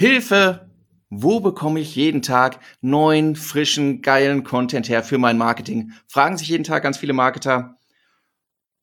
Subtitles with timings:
[0.00, 0.70] Hilfe!
[1.10, 5.90] Wo bekomme ich jeden Tag neuen, frischen, geilen Content her für mein Marketing?
[6.06, 7.80] Fragen sich jeden Tag ganz viele Marketer.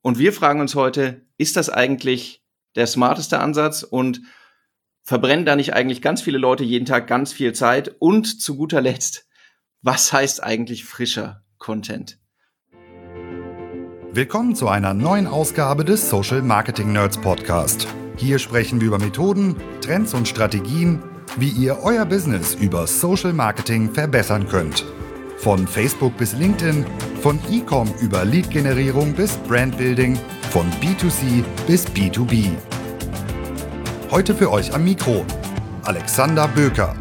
[0.01, 2.43] Und wir fragen uns heute, ist das eigentlich
[2.75, 4.23] der smarteste Ansatz und
[5.03, 7.95] verbrennen da nicht eigentlich ganz viele Leute jeden Tag ganz viel Zeit?
[7.99, 9.25] Und zu guter Letzt,
[9.81, 12.19] was heißt eigentlich frischer Content?
[14.11, 17.87] Willkommen zu einer neuen Ausgabe des Social Marketing Nerds Podcast.
[18.17, 21.03] Hier sprechen wir über Methoden, Trends und Strategien,
[21.35, 24.85] wie ihr euer Business über Social Marketing verbessern könnt.
[25.37, 26.85] Von Facebook bis LinkedIn,
[27.21, 30.17] von E-Com über Lead-Generierung bis Brandbuilding,
[30.49, 32.51] von B2C bis B2B.
[34.11, 35.25] Heute für euch am Mikro
[35.83, 36.95] Alexander Böker.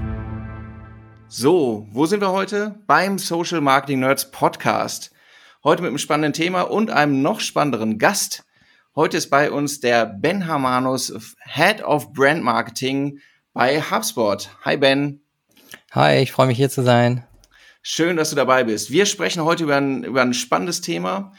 [1.28, 2.75] So, wo sind wir heute?
[2.89, 5.12] Beim Social Marketing Nerds Podcast.
[5.62, 8.45] Heute mit einem spannenden Thema und einem noch spannenderen Gast.
[8.97, 13.19] Heute ist bei uns der Ben Hamanus, Head of Brand Marketing
[13.53, 14.48] bei HubSpot.
[14.65, 15.20] Hi Ben.
[15.91, 17.27] Hi, ich freue mich hier zu sein.
[17.83, 18.92] Schön, dass du dabei bist.
[18.92, 21.33] Wir sprechen heute über ein, über ein spannendes Thema,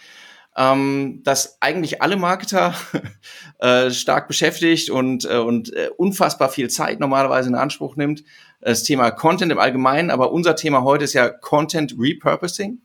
[0.58, 2.76] ähm, das eigentlich alle Marketer
[3.60, 8.26] äh, stark beschäftigt und, äh, und äh, unfassbar viel Zeit normalerweise in Anspruch nimmt.
[8.60, 12.82] Das Thema Content im Allgemeinen, aber unser Thema heute ist ja Content Repurposing.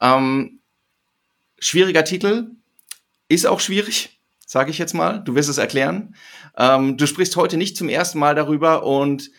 [0.00, 0.60] Ähm,
[1.58, 2.52] schwieriger Titel,
[3.28, 5.22] ist auch schwierig, sage ich jetzt mal.
[5.22, 6.14] Du wirst es erklären.
[6.56, 9.30] Ähm, du sprichst heute nicht zum ersten Mal darüber und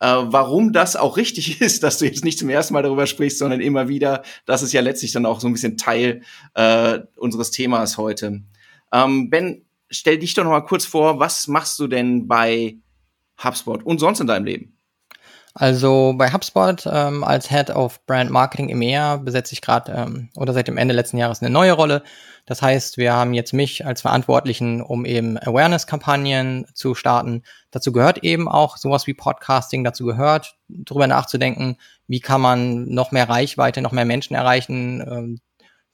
[0.00, 3.38] äh, warum das auch richtig ist, dass du jetzt nicht zum ersten Mal darüber sprichst,
[3.38, 4.22] sondern immer wieder.
[4.46, 6.22] Das ist ja letztlich dann auch so ein bisschen Teil
[6.54, 8.42] äh, unseres Themas heute.
[8.92, 12.76] Ähm, ben, stell dich doch noch mal kurz vor, was machst du denn bei
[13.42, 14.78] HubSpot und sonst in deinem Leben?
[15.54, 20.52] Also bei HubSpot ähm, als Head of Brand Marketing EMEA besetze ich gerade ähm, oder
[20.52, 22.02] seit dem Ende letzten Jahres eine neue Rolle.
[22.46, 27.42] Das heißt, wir haben jetzt mich als Verantwortlichen, um eben Awareness-Kampagnen zu starten.
[27.70, 33.12] Dazu gehört eben auch sowas wie Podcasting, dazu gehört, darüber nachzudenken, wie kann man noch
[33.12, 35.40] mehr Reichweite, noch mehr Menschen erreichen, ähm,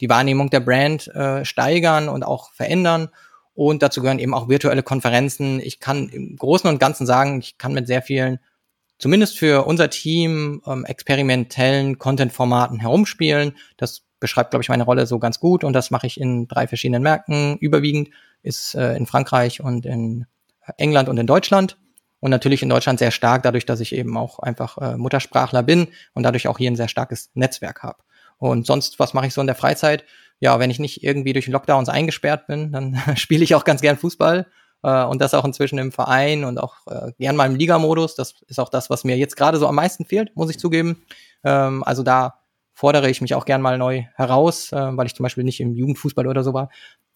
[0.00, 3.10] die Wahrnehmung der Brand äh, steigern und auch verändern.
[3.54, 5.60] Und dazu gehören eben auch virtuelle Konferenzen.
[5.60, 8.40] Ich kann im Großen und Ganzen sagen, ich kann mit sehr vielen
[8.98, 13.56] zumindest für unser Team ähm, experimentellen Content-Formaten herumspielen.
[13.76, 16.66] Das beschreibt, glaube ich, meine Rolle so ganz gut und das mache ich in drei
[16.66, 17.56] verschiedenen Märkten.
[17.58, 18.10] Überwiegend
[18.42, 20.26] ist äh, in Frankreich und in
[20.76, 21.76] England und in Deutschland.
[22.20, 25.88] Und natürlich in Deutschland sehr stark, dadurch, dass ich eben auch einfach äh, Muttersprachler bin
[26.12, 28.02] und dadurch auch hier ein sehr starkes Netzwerk habe.
[28.36, 30.04] Und sonst, was mache ich so in der Freizeit?
[30.38, 33.96] Ja, wenn ich nicht irgendwie durch Lockdowns eingesperrt bin, dann spiele ich auch ganz gern
[33.96, 34.46] Fußball
[34.82, 38.16] äh, und das auch inzwischen im Verein und auch äh, gern mal im Ligamodus.
[38.16, 41.02] Das ist auch das, was mir jetzt gerade so am meisten fehlt, muss ich zugeben.
[41.42, 42.39] Ähm, also da
[42.80, 45.74] fordere ich mich auch gern mal neu heraus, äh, weil ich zum Beispiel nicht im
[45.74, 46.70] Jugendfußball oder so war.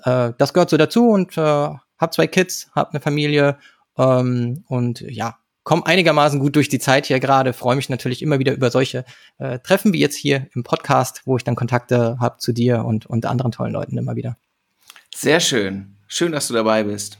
[0.05, 3.57] Äh, das gehört so dazu und äh, habe zwei Kids, habe eine Familie
[3.97, 7.55] ähm, und ja, komme einigermaßen gut durch die Zeit hier gerade.
[7.55, 9.07] Freue mich natürlich immer wieder über solche
[9.39, 13.07] äh, Treffen wie jetzt hier im Podcast, wo ich dann Kontakte habe zu dir und,
[13.07, 14.37] und anderen tollen Leuten immer wieder.
[15.15, 15.97] Sehr schön.
[16.09, 17.17] Schön, dass du dabei bist.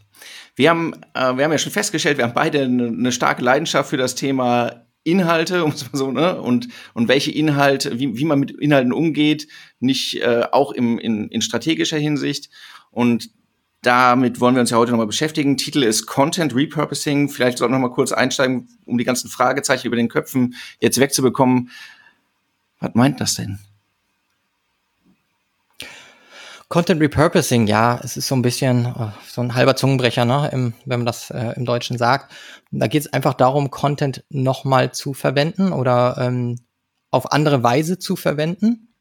[0.55, 3.89] Wir haben, äh, wir haben ja schon festgestellt, wir haben beide eine, eine starke Leidenschaft
[3.89, 8.25] für das Thema Inhalte, um es mal so, ne, und, und welche Inhalte, wie, wie
[8.25, 9.47] man mit Inhalten umgeht,
[9.81, 12.51] nicht äh, auch im, in, in strategischer Hinsicht.
[12.91, 13.31] Und
[13.83, 15.57] damit wollen wir uns ja heute nochmal beschäftigen.
[15.57, 17.29] Titel ist Content Repurposing.
[17.29, 20.99] Vielleicht sollten wir noch mal kurz einsteigen, um die ganzen Fragezeichen über den Köpfen jetzt
[20.99, 21.71] wegzubekommen.
[22.81, 23.59] Was meint das denn?
[26.75, 30.75] Content Repurposing, ja, es ist so ein bisschen äh, so ein halber Zungenbrecher, ne, im,
[30.85, 32.33] wenn man das äh, im Deutschen sagt.
[32.73, 36.59] Da geht es einfach darum, Content nochmal zu verwenden oder ähm,
[37.13, 38.93] auf andere Weise zu verwenden.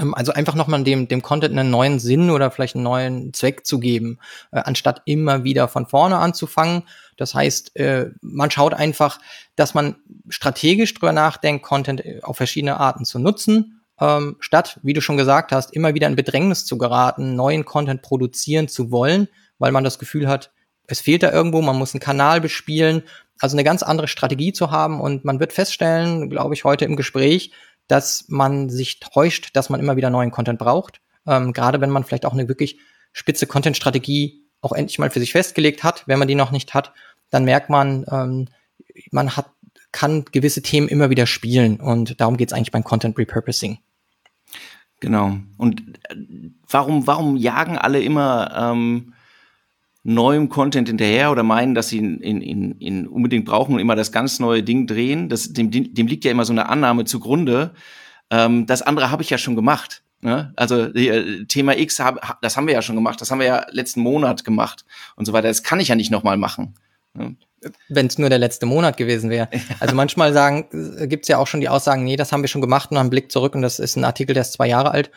[0.00, 3.64] Ähm, also einfach nochmal dem, dem Content einen neuen Sinn oder vielleicht einen neuen Zweck
[3.64, 4.18] zu geben,
[4.50, 6.88] äh, anstatt immer wieder von vorne anzufangen.
[7.16, 9.20] Das heißt, äh, man schaut einfach,
[9.54, 9.94] dass man
[10.28, 15.16] strategisch drüber nachdenkt, Content äh, auf verschiedene Arten zu nutzen ähm, statt, wie du schon
[15.16, 19.28] gesagt hast, immer wieder in Bedrängnis zu geraten, neuen Content produzieren zu wollen,
[19.58, 20.52] weil man das Gefühl hat,
[20.86, 23.02] es fehlt da irgendwo, man muss einen Kanal bespielen,
[23.38, 26.96] also eine ganz andere Strategie zu haben und man wird feststellen, glaube ich, heute im
[26.96, 27.52] Gespräch,
[27.86, 31.00] dass man sich täuscht, dass man immer wieder neuen Content braucht.
[31.26, 32.78] Ähm, gerade wenn man vielleicht auch eine wirklich
[33.12, 36.06] spitze Content-Strategie auch endlich mal für sich festgelegt hat.
[36.06, 36.92] Wenn man die noch nicht hat,
[37.30, 38.48] dann merkt man, ähm,
[39.10, 39.46] man hat,
[39.92, 43.78] kann gewisse Themen immer wieder spielen und darum geht es eigentlich beim Content Repurposing.
[45.00, 45.38] Genau.
[45.56, 46.16] Und äh,
[46.68, 49.14] warum, warum jagen alle immer ähm,
[50.02, 54.12] neuem Content hinterher oder meinen, dass sie ihn, ihn, ihn, unbedingt brauchen und immer das
[54.12, 55.28] ganz neue Ding drehen?
[55.28, 57.72] Das, dem, dem liegt ja immer so eine Annahme zugrunde.
[58.30, 60.02] Ähm, das andere habe ich ja schon gemacht.
[60.20, 60.52] Ne?
[60.56, 63.66] Also äh, Thema X, hab, das haben wir ja schon gemacht, das haben wir ja
[63.70, 64.84] letzten Monat gemacht
[65.16, 65.48] und so weiter.
[65.48, 66.74] Das kann ich ja nicht nochmal machen.
[67.14, 67.36] Ne?
[67.88, 69.48] Wenn es nur der letzte Monat gewesen wäre.
[69.80, 72.62] Also manchmal sagen, äh, gibt's ja auch schon die Aussagen, nee, das haben wir schon
[72.62, 74.92] gemacht und haben einen Blick zurück und das ist ein Artikel, der ist zwei Jahre
[74.92, 75.10] alt.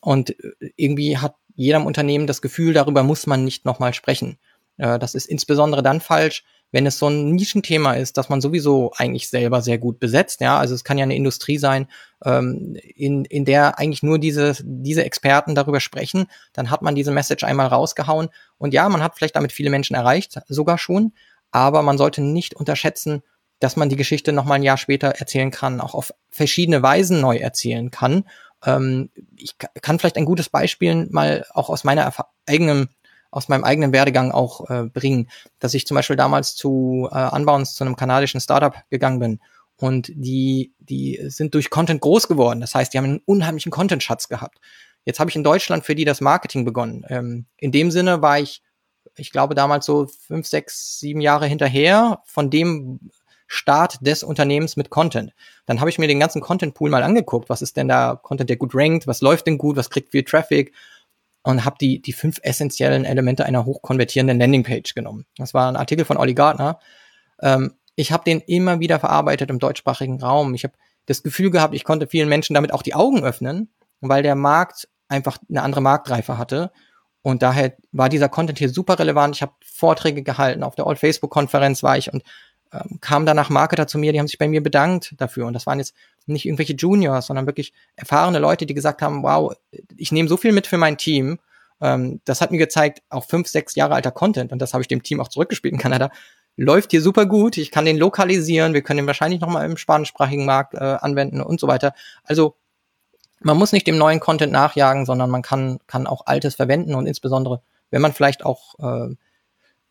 [0.00, 4.38] Und äh, irgendwie hat jedem Unternehmen das Gefühl, darüber muss man nicht nochmal sprechen.
[4.78, 8.92] Äh, das ist insbesondere dann falsch, wenn es so ein Nischenthema ist, dass man sowieso
[8.96, 10.40] eigentlich selber sehr gut besetzt.
[10.40, 11.86] Ja, also es kann ja eine Industrie sein,
[12.24, 16.26] ähm, in, in der eigentlich nur diese, diese Experten darüber sprechen.
[16.54, 18.30] Dann hat man diese Message einmal rausgehauen.
[18.56, 21.12] Und ja, man hat vielleicht damit viele Menschen erreicht, sogar schon.
[21.52, 23.22] Aber man sollte nicht unterschätzen,
[23.60, 27.20] dass man die Geschichte noch mal ein Jahr später erzählen kann, auch auf verschiedene Weisen
[27.20, 28.24] neu erzählen kann.
[28.64, 32.12] Ähm, ich kann vielleicht ein gutes Beispiel mal auch aus meiner
[32.46, 32.88] eigenen
[33.30, 37.74] aus meinem eigenen Werdegang auch äh, bringen, dass ich zum Beispiel damals zu äh, Unbounce,
[37.74, 39.40] zu einem kanadischen Startup gegangen bin
[39.76, 42.60] und die, die sind durch Content groß geworden.
[42.60, 44.58] Das heißt, die haben einen unheimlichen Content-Schatz gehabt.
[45.04, 47.04] Jetzt habe ich in Deutschland für die das Marketing begonnen.
[47.08, 48.62] Ähm, in dem Sinne war ich,
[49.16, 52.98] ich glaube, damals so fünf, sechs, sieben Jahre hinterher von dem
[53.46, 55.32] Start des Unternehmens mit Content.
[55.66, 57.50] Dann habe ich mir den ganzen Content-Pool mal angeguckt.
[57.50, 59.06] Was ist denn da Content, der gut rankt?
[59.06, 59.76] Was läuft denn gut?
[59.76, 60.72] Was kriegt viel Traffic?
[61.42, 65.26] und habe die, die fünf essentiellen Elemente einer hochkonvertierenden Landingpage genommen.
[65.36, 66.78] Das war ein Artikel von Olli Gardner.
[67.40, 70.54] Ähm, ich habe den immer wieder verarbeitet im deutschsprachigen Raum.
[70.54, 70.74] Ich habe
[71.06, 74.88] das Gefühl gehabt, ich konnte vielen Menschen damit auch die Augen öffnen, weil der Markt
[75.08, 76.70] einfach eine andere Marktreife hatte.
[77.22, 79.36] Und daher war dieser Content hier super relevant.
[79.36, 82.22] Ich habe Vorträge gehalten, auf der Old Facebook-Konferenz war ich und
[82.72, 85.46] ähm, kamen danach Marketer zu mir, die haben sich bei mir bedankt dafür.
[85.46, 85.94] Und das waren jetzt
[86.26, 89.54] nicht irgendwelche Juniors, sondern wirklich erfahrene Leute, die gesagt haben, wow,
[89.96, 91.38] ich nehme so viel mit für mein Team.
[91.80, 94.88] Ähm, das hat mir gezeigt, auch fünf, sechs Jahre alter Content, und das habe ich
[94.88, 96.10] dem Team auch zurückgespielt in Kanada,
[96.56, 97.56] läuft hier super gut.
[97.56, 101.60] Ich kann den lokalisieren, wir können den wahrscheinlich nochmal im spanischsprachigen Markt äh, anwenden und
[101.60, 101.94] so weiter.
[102.24, 102.56] Also
[103.44, 107.06] man muss nicht dem neuen Content nachjagen, sondern man kann, kann auch Altes verwenden und
[107.06, 109.14] insbesondere, wenn man vielleicht auch, äh,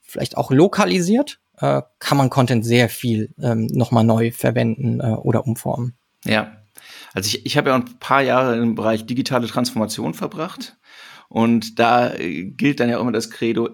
[0.02, 5.46] vielleicht auch lokalisiert, äh, kann man Content sehr viel ähm, nochmal neu verwenden äh, oder
[5.46, 5.96] umformen.
[6.26, 6.58] Ja.
[7.14, 10.78] Also ich, ich habe ja ein paar Jahre im Bereich digitale Transformation verbracht.
[11.30, 13.70] Und da äh, gilt dann ja immer das Credo,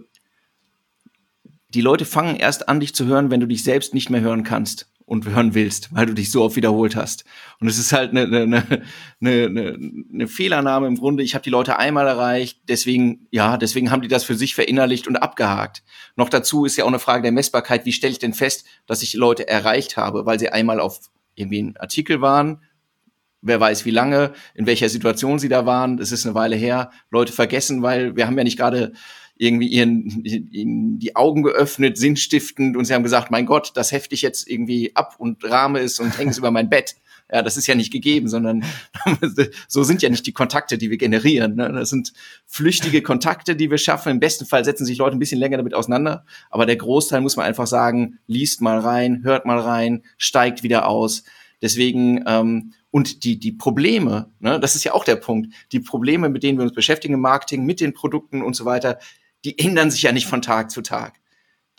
[1.70, 4.44] die Leute fangen erst an, dich zu hören, wenn du dich selbst nicht mehr hören
[4.44, 7.24] kannst und hören willst, weil du dich so oft wiederholt hast.
[7.62, 8.44] Und es ist halt eine, eine,
[9.22, 9.80] eine, eine,
[10.14, 11.24] eine Fehlernahme im Grunde.
[11.24, 15.08] Ich habe die Leute einmal erreicht, deswegen, ja, deswegen haben die das für sich verinnerlicht
[15.08, 15.82] und abgehakt.
[16.18, 17.86] Noch dazu ist ja auch eine Frage der Messbarkeit.
[17.86, 21.00] Wie stelle ich denn fest, dass ich Leute erreicht habe, weil sie einmal auf
[21.36, 22.62] irgendwie einen Artikel waren,
[23.42, 26.92] wer weiß wie lange, in welcher Situation sie da waren, es ist eine Weile her,
[27.12, 28.92] Leute vergessen, weil wir haben ja nicht gerade
[29.40, 34.16] irgendwie ihren, ihnen die Augen geöffnet, sinnstiftend und sie haben gesagt, mein Gott, das hefte
[34.16, 36.96] ich jetzt irgendwie ab und rahme es und hänge es über mein Bett.
[37.32, 38.64] Ja, das ist ja nicht gegeben, sondern
[39.68, 41.56] so sind ja nicht die Kontakte, die wir generieren.
[41.56, 41.70] Ne?
[41.74, 42.14] Das sind
[42.46, 44.14] flüchtige Kontakte, die wir schaffen.
[44.14, 47.36] Im besten Fall setzen sich Leute ein bisschen länger damit auseinander, aber der Großteil muss
[47.36, 51.24] man einfach sagen, liest mal rein, hört mal rein, steigt wieder aus.
[51.62, 56.30] Deswegen ähm, und die die Probleme, ne, das ist ja auch der Punkt, die Probleme,
[56.30, 59.00] mit denen wir uns beschäftigen im Marketing, mit den Produkten und so weiter,
[59.46, 61.20] die ändern sich ja nicht von Tag zu Tag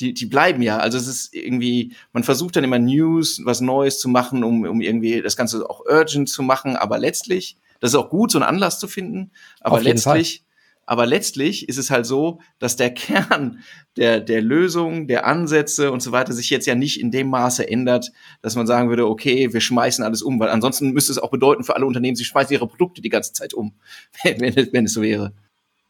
[0.00, 0.78] die, die bleiben ja.
[0.78, 4.80] Also es ist irgendwie, man versucht dann immer News, was Neues zu machen, um, um
[4.80, 8.48] irgendwie das Ganze auch urgent zu machen, aber letztlich, das ist auch gut, so einen
[8.48, 10.44] Anlass zu finden, aber letztlich,
[10.86, 13.60] aber letztlich ist es halt so, dass der Kern
[13.96, 17.68] der, der Lösung, der Ansätze und so weiter sich jetzt ja nicht in dem Maße
[17.68, 21.30] ändert, dass man sagen würde, okay, wir schmeißen alles um, weil ansonsten müsste es auch
[21.30, 23.74] bedeuten für alle Unternehmen, sie schmeißen ihre Produkte die ganze Zeit um,
[24.22, 25.34] wenn, wenn es so wäre.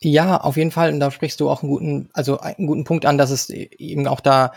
[0.00, 0.92] Ja, auf jeden Fall.
[0.92, 4.06] Und da sprichst du auch einen guten, also einen guten Punkt an, dass es eben
[4.06, 4.52] auch da,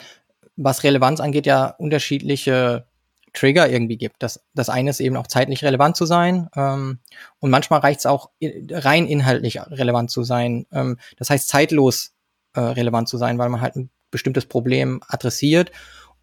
[0.55, 2.85] was Relevanz angeht, ja unterschiedliche
[3.33, 4.17] Trigger irgendwie gibt.
[4.19, 6.49] Das, das eine ist eben auch zeitlich relevant zu sein.
[6.55, 6.99] Ähm,
[7.39, 8.29] und manchmal reicht es auch
[8.69, 10.67] rein inhaltlich relevant zu sein.
[10.71, 12.11] Ähm, das heißt zeitlos
[12.53, 15.71] äh, relevant zu sein, weil man halt ein bestimmtes Problem adressiert.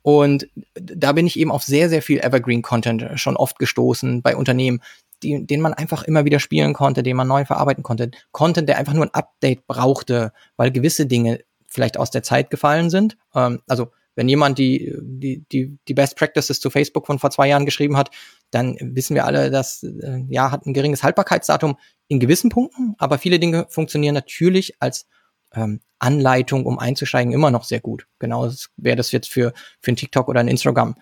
[0.03, 4.81] Und da bin ich eben auf sehr, sehr viel Evergreen-Content schon oft gestoßen bei Unternehmen,
[5.23, 8.11] die, den man einfach immer wieder spielen konnte, den man neu verarbeiten konnte.
[8.33, 12.91] Content, der einfach nur ein Update brauchte, weil gewisse Dinge vielleicht aus der Zeit gefallen
[12.91, 13.17] sind.
[13.35, 17.49] Ähm, also wenn jemand die, die, die, die Best Practices zu Facebook von vor zwei
[17.49, 18.11] Jahren geschrieben hat,
[18.51, 21.77] dann wissen wir alle, dass äh, ja hat ein geringes Haltbarkeitsdatum
[22.09, 25.07] in gewissen Punkten, aber viele Dinge funktionieren natürlich als
[25.55, 28.07] ähm, Anleitung, um einzusteigen, immer noch sehr gut.
[28.19, 30.97] Genau wäre das jetzt für, für ein TikTok oder ein Instagram.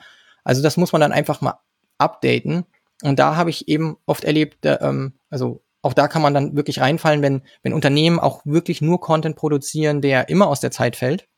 [0.45, 1.59] Also das muss man dann einfach mal
[1.99, 2.65] updaten.
[3.03, 6.57] Und da habe ich eben oft erlebt, äh, ähm, also auch da kann man dann
[6.57, 10.97] wirklich reinfallen, wenn, wenn Unternehmen auch wirklich nur Content produzieren, der immer aus der Zeit
[10.97, 11.29] fällt,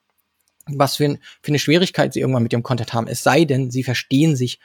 [0.66, 3.08] was für, ein, für eine Schwierigkeit sie irgendwann mit ihrem Content haben.
[3.08, 4.58] Es sei denn, sie verstehen sich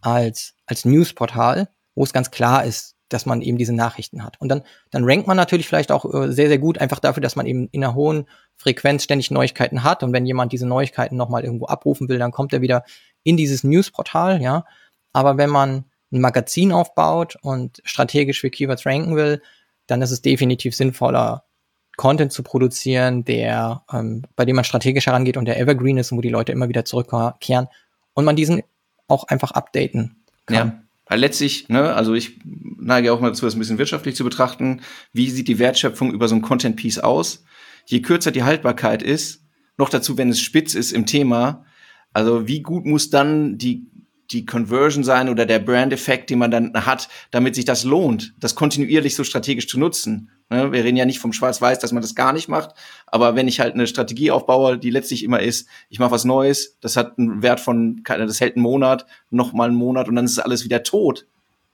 [0.00, 4.40] als, als Newsportal, wo es ganz klar ist, dass man eben diese Nachrichten hat.
[4.40, 7.36] Und dann, dann rankt man natürlich vielleicht auch äh, sehr, sehr gut, einfach dafür, dass
[7.36, 10.02] man eben in einer hohen Frequenz ständig Neuigkeiten hat.
[10.02, 12.84] Und wenn jemand diese Neuigkeiten nochmal irgendwo abrufen will, dann kommt er wieder
[13.22, 14.64] in dieses Newsportal, ja.
[15.12, 19.42] Aber wenn man ein Magazin aufbaut und strategisch für Keywords ranken will,
[19.86, 21.44] dann ist es definitiv sinnvoller,
[21.96, 26.18] Content zu produzieren, der, ähm, bei dem man strategisch herangeht und der evergreen ist und
[26.18, 27.68] wo die Leute immer wieder zurückkehren
[28.14, 28.62] und man diesen
[29.08, 30.16] auch einfach updaten
[30.46, 30.56] kann.
[30.56, 30.82] Ja.
[31.06, 34.80] Weil letztlich, ne, also ich neige auch mal dazu, das ein bisschen wirtschaftlich zu betrachten.
[35.12, 37.44] Wie sieht die Wertschöpfung über so ein Content-Piece aus?
[37.84, 39.44] Je kürzer die Haltbarkeit ist,
[39.76, 41.66] noch dazu, wenn es spitz ist im Thema,
[42.14, 43.86] also wie gut muss dann die
[44.32, 48.54] die Conversion sein oder der Brand-Effekt, den man dann hat, damit sich das lohnt, das
[48.54, 50.30] kontinuierlich so strategisch zu nutzen.
[50.50, 50.72] Ne?
[50.72, 52.74] Wir reden ja nicht vom Schwarz-Weiß, dass man das gar nicht macht,
[53.06, 56.78] aber wenn ich halt eine Strategie aufbaue, die letztlich immer ist, ich mache was Neues,
[56.80, 60.24] das hat einen Wert von, das hält einen Monat, noch mal einen Monat und dann
[60.24, 61.26] ist alles wieder tot.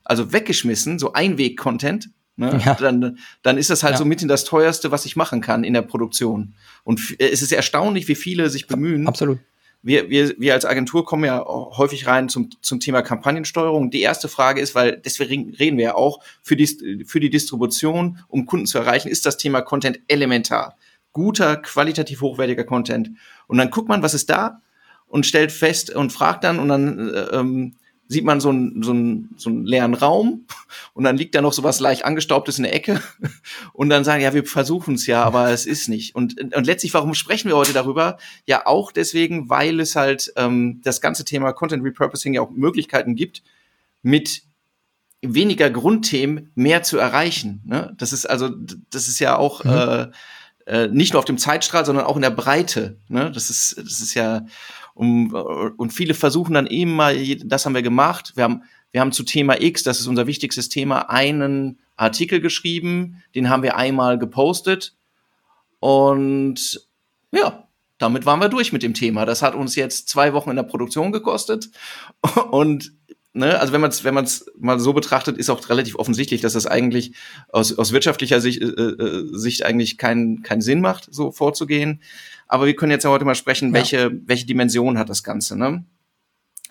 [0.05, 2.11] Also weggeschmissen, so Einweg-Content,
[2.41, 2.61] Ne?
[2.65, 2.75] Ja.
[2.75, 3.99] Dann, dann ist das halt ja.
[3.99, 6.55] so in das teuerste, was ich machen kann in der Produktion.
[6.85, 9.41] Und es ist erstaunlich, wie viele sich bemühen, Absolut
[9.83, 13.91] wir, wir, wir als Agentur kommen ja häufig rein zum, zum Thema Kampagnensteuerung.
[13.91, 18.19] Die erste Frage ist, weil deswegen reden wir ja auch, für die, für die Distribution,
[18.29, 20.77] um Kunden zu erreichen, ist das Thema Content elementar.
[21.13, 23.11] Guter, qualitativ hochwertiger Content.
[23.47, 24.61] Und dann guckt man, was ist da
[25.07, 27.77] und stellt fest und fragt dann und dann äh, ähm,
[28.09, 30.47] sieht man so einen, so, einen, so einen leeren Raum
[30.95, 33.03] und dann liegt da noch so was leicht angestaubtes in der Ecke
[33.73, 36.15] und dann sagen, ja, wir versuchen es ja, aber es ist nicht.
[36.15, 38.19] Und, und letztlich, warum sprechen wir heute darüber?
[38.47, 43.15] Ja, auch deswegen, weil es halt ähm, das ganze Thema Content Repurposing ja auch Möglichkeiten
[43.15, 43.43] gibt,
[44.03, 44.43] mit
[45.21, 47.63] weniger Grundthemen mehr zu erreichen.
[47.67, 47.95] Ne?
[47.99, 48.51] Das ist also,
[48.91, 49.71] das ist ja auch mhm.
[49.71, 50.07] äh,
[50.67, 52.99] äh, nicht nur auf dem Zeitstrahl, sondern auch in der Breite.
[53.09, 53.31] Ne?
[53.33, 54.47] Das ist, das ist ja
[54.99, 58.33] und, und viele versuchen dann eben mal, das haben wir gemacht.
[58.35, 63.23] Wir haben, wir haben zu Thema X, das ist unser wichtigstes Thema, einen Artikel geschrieben,
[63.37, 64.97] den haben wir einmal gepostet.
[65.79, 66.85] Und
[67.31, 69.25] ja, damit waren wir durch mit dem Thema.
[69.25, 71.71] Das hat uns jetzt zwei Wochen in der Produktion gekostet.
[72.51, 72.93] Und
[73.33, 76.53] ne, also wenn man es wenn man's mal so betrachtet, ist auch relativ offensichtlich, dass
[76.53, 77.13] das eigentlich
[77.49, 82.03] aus, aus wirtschaftlicher Sicht, äh, äh Sicht eigentlich keinen keinen Sinn macht, so vorzugehen.
[82.47, 83.75] Aber wir können jetzt ja heute mal sprechen, ja.
[83.75, 85.85] welche, welche Dimension hat das Ganze, ne?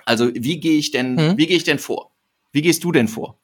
[0.05, 1.37] Also, wie gehe ich denn, mhm.
[1.37, 2.11] wie gehe ich denn vor?
[2.51, 3.37] Wie gehst du denn vor?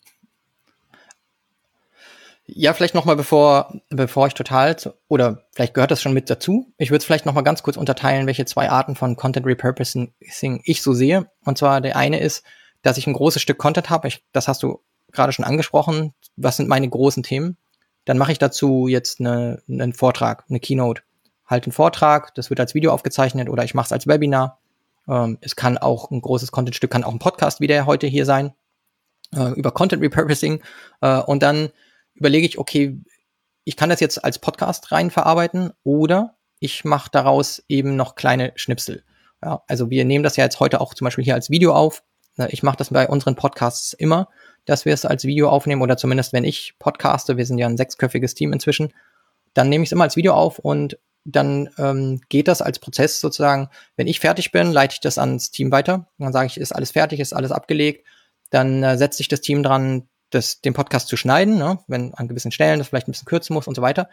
[2.45, 4.75] Ja, vielleicht noch mal bevor bevor ich total
[5.07, 6.73] oder vielleicht gehört das schon mit dazu.
[6.77, 10.13] Ich würde es vielleicht noch mal ganz kurz unterteilen, welche zwei Arten von Content Repurposing
[10.19, 11.31] ich so sehe.
[11.45, 12.43] Und zwar der eine ist,
[12.83, 14.09] dass ich ein großes Stück Content habe.
[14.31, 14.79] Das hast du
[15.11, 16.13] gerade schon angesprochen.
[16.35, 17.57] Was sind meine großen Themen?
[18.05, 21.01] Dann mache ich dazu jetzt eine, einen Vortrag, eine Keynote
[21.45, 24.59] halte einen Vortrag, das wird als Video aufgezeichnet oder ich mache es als Webinar.
[25.07, 28.25] Ähm, es kann auch ein großes Contentstück, kann auch ein Podcast wie der heute hier
[28.25, 28.53] sein,
[29.35, 30.61] äh, über Content Repurposing.
[31.01, 31.69] Äh, und dann
[32.13, 32.99] überlege ich, okay,
[33.65, 38.53] ich kann das jetzt als Podcast rein verarbeiten oder ich mache daraus eben noch kleine
[38.55, 39.03] Schnipsel.
[39.41, 42.03] Ja, also wir nehmen das ja jetzt heute auch zum Beispiel hier als Video auf.
[42.37, 44.29] Äh, ich mache das bei unseren Podcasts immer,
[44.65, 47.77] dass wir es als Video aufnehmen oder zumindest wenn ich podcaste, wir sind ja ein
[47.77, 48.93] sechsköpfiges Team inzwischen,
[49.53, 53.19] dann nehme ich es immer als Video auf und dann ähm, geht das als Prozess
[53.19, 56.07] sozusagen, wenn ich fertig bin, leite ich das ans Team weiter.
[56.17, 58.05] Dann sage ich, ist alles fertig, ist alles abgelegt.
[58.49, 61.79] Dann äh, setzt sich das Team dran, das, den Podcast zu schneiden, ne?
[61.87, 64.09] wenn an gewissen Stellen das vielleicht ein bisschen kürzen muss und so weiter.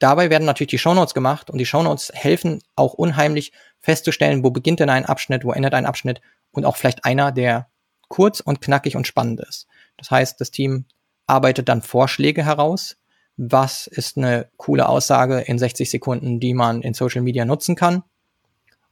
[0.00, 4.80] Dabei werden natürlich die Shownotes gemacht und die Shownotes helfen auch unheimlich festzustellen, wo beginnt
[4.80, 6.20] denn ein Abschnitt, wo endet ein Abschnitt
[6.54, 7.68] und auch vielleicht einer, der
[8.08, 9.66] kurz und knackig und spannend ist.
[9.96, 10.86] Das heißt, das Team
[11.26, 12.96] arbeitet dann Vorschläge heraus,
[13.36, 18.04] was ist eine coole Aussage in 60 Sekunden, die man in Social Media nutzen kann.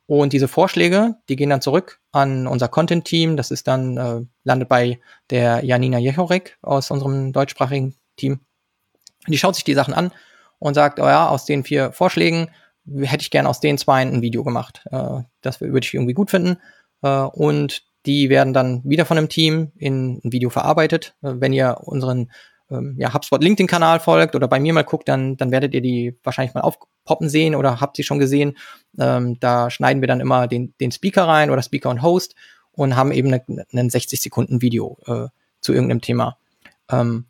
[0.07, 3.37] Und diese Vorschläge, die gehen dann zurück an unser Content-Team.
[3.37, 5.01] Das ist dann, äh, landet bei
[5.31, 8.41] der Janina Jechorek aus unserem deutschsprachigen Team.
[9.29, 10.11] Die schaut sich die Sachen an
[10.59, 12.51] und sagt, oh ja, aus den vier Vorschlägen
[13.01, 14.85] hätte ich gern aus den zwei ein Video gemacht.
[14.91, 16.59] Äh, das würde ich irgendwie gut finden.
[17.03, 21.15] Äh, und die werden dann wieder von einem Team in ein Video verarbeitet.
[21.23, 22.31] Äh, wenn ihr unseren
[22.71, 26.19] ähm, ja, HubSpot LinkedIn-Kanal folgt oder bei mir mal guckt, dann, dann werdet ihr die
[26.23, 28.57] wahrscheinlich mal aufpoppen sehen oder habt sie schon gesehen.
[28.99, 32.35] Ähm, da schneiden wir dann immer den, den Speaker rein oder Speaker und Host
[32.73, 35.29] und haben eben ein 60 Sekunden Video äh,
[35.61, 36.39] zu irgendeinem Thema.
[36.91, 37.27] Ähm,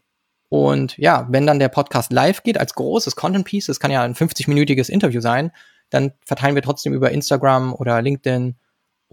[0.48, 4.02] und ja, wenn dann der Podcast live geht als großes Content Piece, das kann ja
[4.02, 5.50] ein 50-minütiges Interview sein,
[5.90, 8.56] dann verteilen wir trotzdem über Instagram oder LinkedIn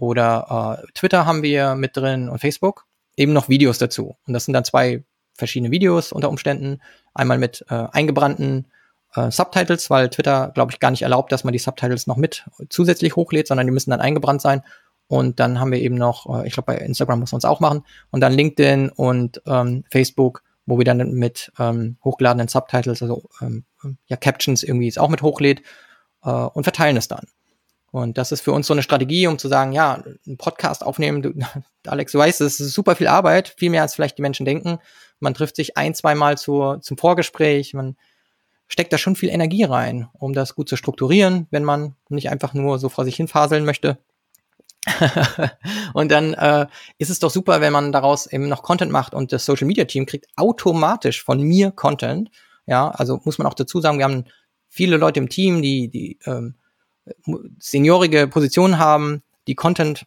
[0.00, 4.16] oder äh, Twitter haben wir mit drin und Facebook eben noch Videos dazu.
[4.26, 5.04] Und das sind dann zwei
[5.34, 6.80] verschiedene Videos unter Umständen.
[7.12, 8.66] Einmal mit äh, eingebrannten
[9.14, 12.46] äh, Subtitles, weil Twitter, glaube ich, gar nicht erlaubt, dass man die Subtitles noch mit
[12.70, 14.62] zusätzlich hochlädt, sondern die müssen dann eingebrannt sein.
[15.06, 17.60] Und dann haben wir eben noch, äh, ich glaube, bei Instagram muss man es auch
[17.60, 17.84] machen.
[18.10, 23.64] Und dann LinkedIn und ähm, Facebook, wo wir dann mit ähm, hochgeladenen Subtitles, also ähm,
[24.06, 25.62] ja, Captions irgendwie es auch mit hochlädt
[26.22, 27.26] äh, und verteilen es dann.
[27.92, 31.22] Und das ist für uns so eine Strategie, um zu sagen, ja, ein Podcast aufnehmen,
[31.22, 31.32] du,
[31.86, 34.78] Alex, du weißt, es ist super viel Arbeit, viel mehr als vielleicht die Menschen denken.
[35.18, 37.96] Man trifft sich ein, zweimal zur, zum Vorgespräch, man
[38.68, 42.54] steckt da schon viel Energie rein, um das gut zu strukturieren, wenn man nicht einfach
[42.54, 43.98] nur so vor sich hin faseln möchte.
[45.92, 46.66] und dann äh,
[46.96, 49.84] ist es doch super, wenn man daraus eben noch Content macht und das Social Media
[49.84, 52.30] Team kriegt automatisch von mir Content.
[52.66, 54.24] Ja, also muss man auch dazu sagen, wir haben
[54.68, 56.54] viele Leute im Team, die, die ähm,
[57.58, 60.04] seniorige Positionen haben, die Content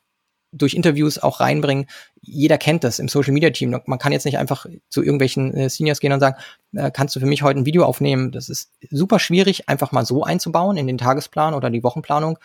[0.53, 1.88] durch Interviews auch reinbringen.
[2.21, 3.79] Jeder kennt das im Social Media Team.
[3.85, 6.38] Man kann jetzt nicht einfach zu irgendwelchen äh, Seniors gehen und sagen,
[6.73, 8.31] äh, kannst du für mich heute ein Video aufnehmen?
[8.31, 12.38] Das ist super schwierig, einfach mal so einzubauen in den Tagesplan oder die Wochenplanung.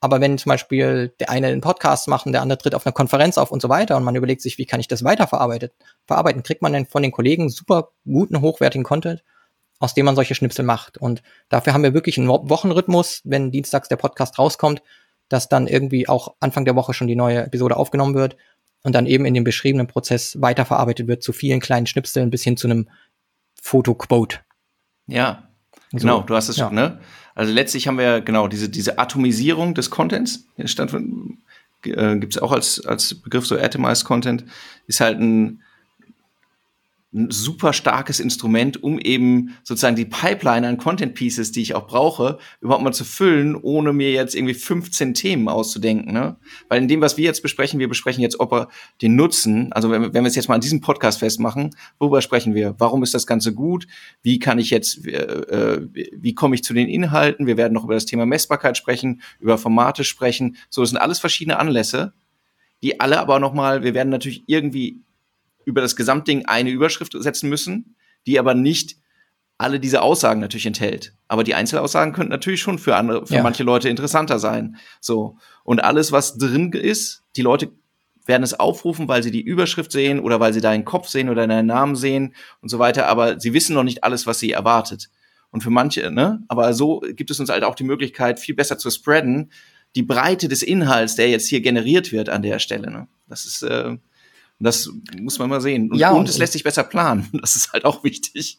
[0.00, 2.92] Aber wenn zum Beispiel der eine einen Podcast macht und der andere tritt auf einer
[2.92, 5.70] Konferenz auf und so weiter und man überlegt sich, wie kann ich das weiterverarbeiten,
[6.06, 9.22] verarbeiten, kriegt man dann von den Kollegen super guten, hochwertigen Content,
[9.82, 10.96] aus dem man solche Schnipsel macht.
[10.96, 14.82] Und dafür haben wir wirklich einen Wochenrhythmus, wenn dienstags der Podcast rauskommt,
[15.28, 18.36] dass dann irgendwie auch Anfang der Woche schon die neue Episode aufgenommen wird
[18.84, 22.56] und dann eben in dem beschriebenen Prozess weiterverarbeitet wird zu vielen kleinen Schnipseln bis hin
[22.56, 22.88] zu einem
[23.60, 24.38] Fotoquote.
[25.08, 25.48] Ja,
[25.90, 25.98] so.
[25.98, 26.66] genau, du hast es ja.
[26.66, 27.00] schon, ne?
[27.34, 30.94] Also letztlich haben wir genau diese, diese Atomisierung des Contents, stand,
[31.84, 34.44] äh, gibt es auch als, als Begriff so Atomized Content,
[34.86, 35.62] ist halt ein,
[37.14, 41.86] ein super starkes Instrument, um eben sozusagen die Pipeline an Content Pieces, die ich auch
[41.86, 46.12] brauche, überhaupt mal zu füllen, ohne mir jetzt irgendwie 15 Themen auszudenken.
[46.12, 46.36] Ne?
[46.68, 48.68] Weil in dem, was wir jetzt besprechen, wir besprechen jetzt, ob er
[49.02, 52.54] den Nutzen, also wenn, wenn wir es jetzt mal an diesem Podcast festmachen, worüber sprechen
[52.54, 52.74] wir?
[52.78, 53.86] Warum ist das Ganze gut?
[54.22, 57.46] Wie kann ich jetzt, äh, äh wie komme ich zu den Inhalten?
[57.46, 60.56] Wir werden noch über das Thema Messbarkeit sprechen, über Formate sprechen.
[60.70, 62.14] So, das sind alles verschiedene Anlässe,
[62.82, 65.02] die alle aber nochmal, wir werden natürlich irgendwie
[65.64, 68.96] über das Gesamtding eine Überschrift setzen müssen, die aber nicht
[69.58, 71.14] alle diese Aussagen natürlich enthält.
[71.28, 73.42] Aber die Einzelaussagen könnten natürlich schon für andere, für ja.
[73.42, 74.76] manche Leute interessanter sein.
[75.00, 75.36] So.
[75.62, 77.70] Und alles, was drin ist, die Leute
[78.26, 81.46] werden es aufrufen, weil sie die Überschrift sehen oder weil sie deinen Kopf sehen oder
[81.46, 83.06] deinen Namen sehen und so weiter.
[83.06, 85.10] Aber sie wissen noch nicht alles, was sie erwartet.
[85.50, 86.42] Und für manche, ne?
[86.48, 89.50] Aber so gibt es uns halt auch die Möglichkeit, viel besser zu spreaden,
[89.94, 92.90] die Breite des Inhalts, der jetzt hier generiert wird an der Stelle.
[92.90, 93.08] Ne?
[93.28, 93.96] Das ist, äh,
[94.62, 95.90] das muss man mal sehen.
[95.90, 97.28] Und, ja, und es lässt sich besser planen.
[97.40, 98.58] Das ist halt auch wichtig.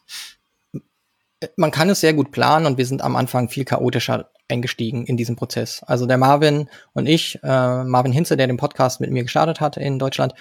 [1.58, 5.18] Man kann es sehr gut planen und wir sind am Anfang viel chaotischer eingestiegen in
[5.18, 5.84] diesen Prozess.
[5.84, 9.78] Also der Marvin und ich, äh, Marvin Hinze, der den Podcast mit mir gestartet hat
[9.78, 10.34] in Deutschland,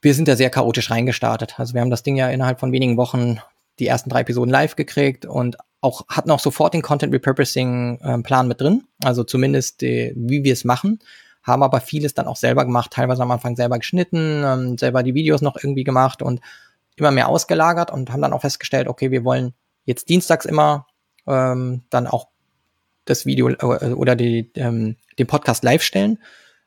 [0.00, 1.58] wir sind da sehr chaotisch reingestartet.
[1.58, 3.38] Also wir haben das Ding ja innerhalb von wenigen Wochen
[3.78, 8.18] die ersten drei Episoden live gekriegt und auch hatten auch sofort den Content Repurposing äh,
[8.18, 8.84] Plan mit drin.
[9.02, 10.98] Also zumindest die, wie wir es machen
[11.42, 15.14] haben aber vieles dann auch selber gemacht, teilweise am Anfang selber geschnitten, ähm, selber die
[15.14, 16.40] Videos noch irgendwie gemacht und
[16.96, 20.86] immer mehr ausgelagert und haben dann auch festgestellt, okay, wir wollen jetzt dienstags immer
[21.26, 22.28] ähm, dann auch
[23.04, 26.18] das Video äh, oder die, ähm, den Podcast live stellen,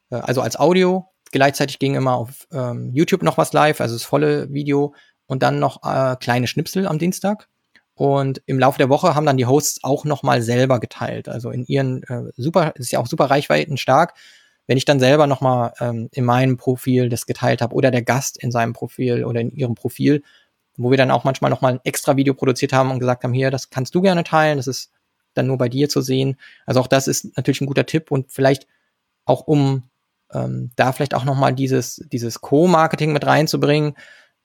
[0.09, 1.05] äh, also als Audio.
[1.31, 4.93] Gleichzeitig ging immer auf ähm, YouTube noch was live, also das volle Video
[5.27, 7.47] und dann noch äh, kleine Schnipsel am Dienstag.
[7.95, 11.29] Und im Laufe der Woche haben dann die Hosts auch noch mal selber geteilt.
[11.29, 14.13] Also in ihren äh, super, ist ja auch super reichweiten stark.
[14.67, 18.37] Wenn ich dann selber nochmal ähm, in meinem Profil das geteilt habe oder der Gast
[18.37, 20.23] in seinem Profil oder in ihrem Profil,
[20.77, 23.51] wo wir dann auch manchmal nochmal ein extra Video produziert haben und gesagt haben, hier,
[23.51, 24.91] das kannst du gerne teilen, das ist
[25.33, 26.37] dann nur bei dir zu sehen.
[26.65, 28.67] Also auch das ist natürlich ein guter Tipp und vielleicht
[29.25, 29.83] auch um
[30.33, 33.95] ähm, da vielleicht auch nochmal dieses, dieses Co-Marketing mit reinzubringen,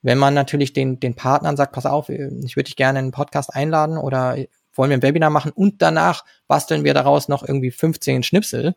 [0.02, 3.12] wenn man natürlich den, den Partnern sagt, pass auf, ich würde dich gerne in einen
[3.12, 4.36] Podcast einladen oder
[4.74, 8.74] wollen wir ein Webinar machen und danach basteln wir daraus noch irgendwie 15 Schnipsel,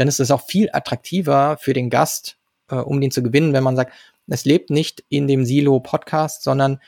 [0.00, 2.38] dann ist es auch viel attraktiver für den Gast,
[2.70, 3.92] äh, um den zu gewinnen, wenn man sagt,
[4.28, 6.80] es lebt nicht in dem Silo-Podcast, sondern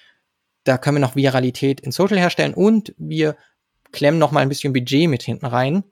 [0.64, 3.36] da können wir noch Viralität in Social herstellen und wir
[3.92, 5.84] klemmen noch mal ein bisschen Budget mit hinten rein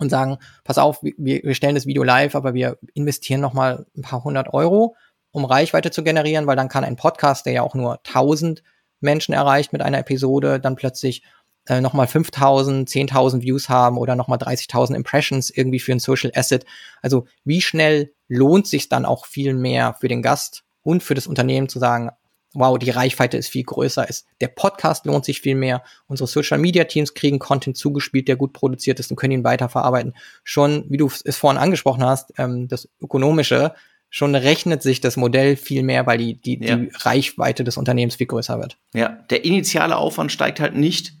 [0.00, 3.86] und sagen, pass auf, wir, wir stellen das Video live, aber wir investieren noch mal
[3.96, 4.96] ein paar hundert Euro,
[5.30, 8.64] um Reichweite zu generieren, weil dann kann ein Podcast, der ja auch nur 1000
[8.98, 11.22] Menschen erreicht mit einer Episode, dann plötzlich
[11.68, 16.64] äh, nochmal 5000, 10.000 Views haben oder nochmal 30.000 Impressions irgendwie für ein Social Asset.
[17.02, 21.26] Also wie schnell lohnt sich dann auch viel mehr für den Gast und für das
[21.26, 22.10] Unternehmen zu sagen,
[22.54, 24.26] wow, die Reichweite ist viel größer ist.
[24.40, 25.82] Der Podcast lohnt sich viel mehr.
[26.06, 30.14] Unsere Social Media Teams kriegen Content zugespielt, der gut produziert ist und können ihn weiterverarbeiten.
[30.44, 33.74] Schon, wie du es vorhin angesprochen hast, ähm, das Ökonomische,
[34.08, 36.76] schon rechnet sich das Modell viel mehr, weil die, die, ja.
[36.76, 38.78] die Reichweite des Unternehmens viel größer wird.
[38.94, 41.17] Ja, der initiale Aufwand steigt halt nicht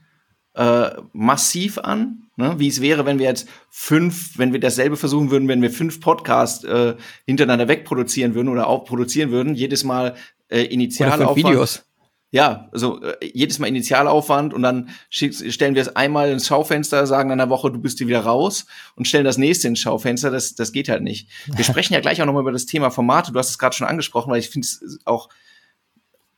[0.58, 2.56] äh, massiv an, ne?
[2.58, 6.00] wie es wäre, wenn wir jetzt fünf, wenn wir dasselbe versuchen würden, wenn wir fünf
[6.00, 10.16] Podcasts äh, hintereinander wegproduzieren würden oder auch produzieren würden, jedes Mal
[10.48, 11.36] äh, Initialaufwand.
[11.36, 11.84] Videos.
[12.32, 17.28] ja, also äh, jedes Mal Initialaufwand und dann stellen wir es einmal ins Schaufenster, sagen
[17.28, 18.66] dann eine Woche, du bist wieder raus
[18.96, 20.32] und stellen das nächste ins Schaufenster.
[20.32, 21.28] Das, das geht halt nicht.
[21.46, 23.30] Wir sprechen ja gleich auch nochmal über das Thema Formate.
[23.30, 25.28] Du hast es gerade schon angesprochen, weil ich finde es auch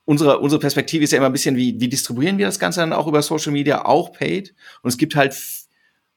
[0.05, 2.93] unsere, unsere Perspektive ist ja immer ein bisschen, wie, wie distribuieren wir das Ganze dann
[2.93, 4.55] auch über Social Media, auch paid.
[4.83, 5.35] Und es gibt halt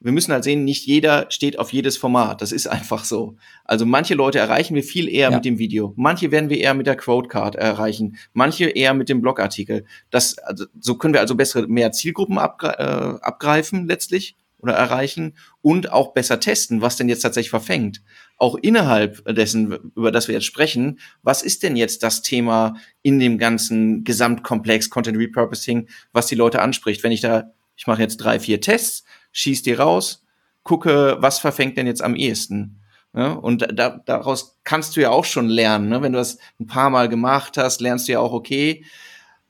[0.04, 2.42] wir müssen halt sehen, nicht jeder steht auf jedes Format.
[2.42, 3.38] Das ist einfach so.
[3.64, 5.36] Also manche Leute erreichen wir viel eher ja.
[5.36, 5.94] mit dem Video.
[5.96, 8.18] Manche werden wir eher mit der Quote Card erreichen.
[8.34, 9.86] Manche eher mit dem Blogartikel.
[10.10, 15.38] Das, also, so können wir also bessere, mehr Zielgruppen abgre äh, abgreifen letztlich oder erreichen
[15.62, 18.02] und auch besser testen, was denn jetzt tatsächlich verfängt.
[18.44, 23.18] Auch innerhalb dessen, über das wir jetzt sprechen, was ist denn jetzt das Thema in
[23.18, 27.04] dem ganzen Gesamtkomplex Content Repurposing, was die Leute anspricht?
[27.04, 30.26] Wenn ich da, ich mache jetzt drei, vier Tests, schieß die raus,
[30.64, 32.82] gucke, was verfängt denn jetzt am ehesten.
[33.16, 35.88] Ja, und da, daraus kannst du ja auch schon lernen.
[35.88, 36.02] Ne?
[36.02, 38.84] Wenn du das ein paar Mal gemacht hast, lernst du ja auch, okay,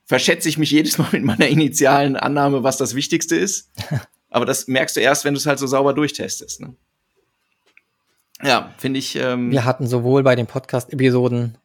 [0.05, 3.71] verschätze ich mich jedes Mal mit meiner initialen Annahme, was das Wichtigste ist.
[4.29, 6.61] Aber das merkst du erst, wenn du es halt so sauber durchtestest.
[6.61, 6.75] Ne?
[8.43, 9.15] Ja, finde ich.
[9.15, 11.57] Ähm Wir hatten sowohl bei den Podcast-Episoden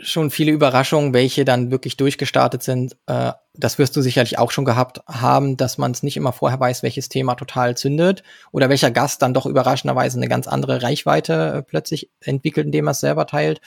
[0.00, 2.96] schon viele Überraschungen, welche dann wirklich durchgestartet sind.
[3.06, 6.60] Äh, das wirst du sicherlich auch schon gehabt haben, dass man es nicht immer vorher
[6.60, 11.54] weiß, welches Thema total zündet oder welcher Gast dann doch überraschenderweise eine ganz andere Reichweite
[11.56, 13.60] äh, plötzlich entwickelt, indem er es selber teilt.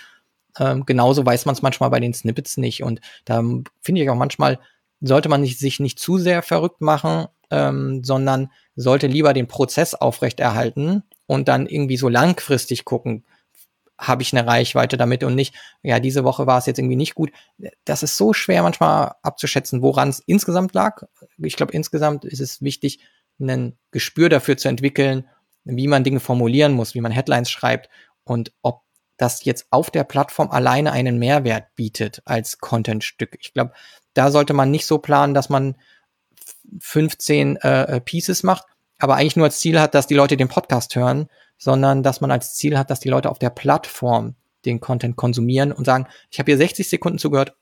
[0.58, 2.84] Ähm, genauso weiß man es manchmal bei den Snippets nicht.
[2.84, 3.44] Und da
[3.82, 4.60] finde ich auch manchmal,
[5.02, 9.94] sollte man nicht, sich nicht zu sehr verrückt machen, ähm, sondern sollte lieber den Prozess
[9.94, 13.26] aufrechterhalten und dann irgendwie so langfristig gucken,
[13.98, 17.16] habe ich eine Reichweite damit und nicht, ja, diese Woche war es jetzt irgendwie nicht
[17.16, 17.32] gut.
[17.86, 21.04] Das ist so schwer manchmal abzuschätzen, woran es insgesamt lag.
[21.38, 23.00] Ich glaube, insgesamt ist es wichtig,
[23.40, 25.28] ein Gespür dafür zu entwickeln,
[25.64, 27.90] wie man Dinge formulieren muss, wie man Headlines schreibt
[28.24, 28.82] und ob
[29.18, 33.38] das jetzt auf der Plattform alleine einen Mehrwert bietet als Contentstück.
[33.40, 33.72] Ich glaube,
[34.14, 35.78] da sollte man nicht so planen, dass man
[36.80, 38.66] 15 äh, äh, Pieces macht,
[38.99, 41.27] aber eigentlich nur als Ziel hat, dass die Leute den Podcast hören,
[41.58, 45.71] sondern dass man als Ziel hat, dass die Leute auf der Plattform den Content konsumieren
[45.71, 47.55] und sagen, ich habe hier 60 Sekunden zugehört,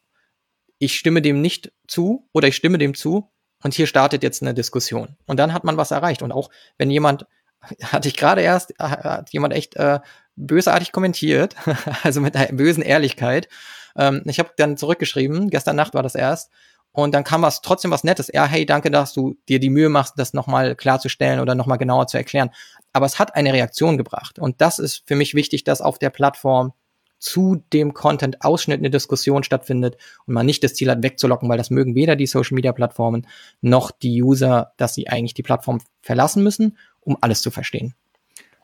[0.79, 3.29] ich stimme dem nicht zu oder ich stimme dem zu
[3.63, 5.15] und hier startet jetzt eine Diskussion.
[5.25, 6.21] Und dann hat man was erreicht.
[6.21, 7.25] Und auch wenn jemand,
[7.83, 9.99] hatte ich gerade erst, hat jemand echt äh,
[10.35, 11.55] bösartig kommentiert,
[12.03, 13.47] also mit einer bösen Ehrlichkeit.
[13.95, 16.51] Ähm, ich habe dann zurückgeschrieben, gestern Nacht war das erst,
[16.93, 18.29] und dann kam was trotzdem was Nettes.
[18.31, 22.07] Ja, hey, danke, dass du dir die Mühe machst, das nochmal klarzustellen oder nochmal genauer
[22.07, 22.51] zu erklären.
[22.93, 24.37] Aber es hat eine Reaktion gebracht.
[24.37, 26.73] Und das ist für mich wichtig, dass auf der Plattform
[27.17, 31.71] zu dem Content-Ausschnitt eine Diskussion stattfindet und man nicht das Ziel hat, wegzulocken, weil das
[31.71, 33.25] mögen weder die Social-Media-Plattformen
[33.61, 37.95] noch die User, dass sie eigentlich die Plattform verlassen müssen, um alles zu verstehen.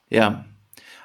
[0.10, 0.46] Ja,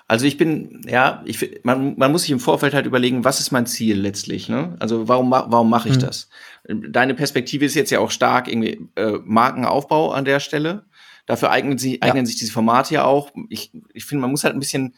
[0.07, 3.53] also ich bin, ja, ich, man, man muss sich im Vorfeld halt überlegen, was ist
[3.53, 4.77] mein Ziel letztlich, ne?
[4.79, 6.01] Also warum, warum mache ich mhm.
[6.01, 6.29] das?
[6.69, 10.85] Deine Perspektive ist jetzt ja auch stark irgendwie äh, Markenaufbau an der Stelle.
[11.25, 12.27] Dafür eignen, sie, eignen ja.
[12.27, 13.31] sich diese Formate ja auch.
[13.49, 14.95] Ich, ich finde, man muss halt ein bisschen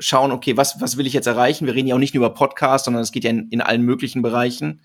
[0.00, 1.66] schauen, okay, was, was will ich jetzt erreichen?
[1.66, 3.82] Wir reden ja auch nicht nur über Podcasts, sondern es geht ja in, in allen
[3.82, 4.80] möglichen Bereichen.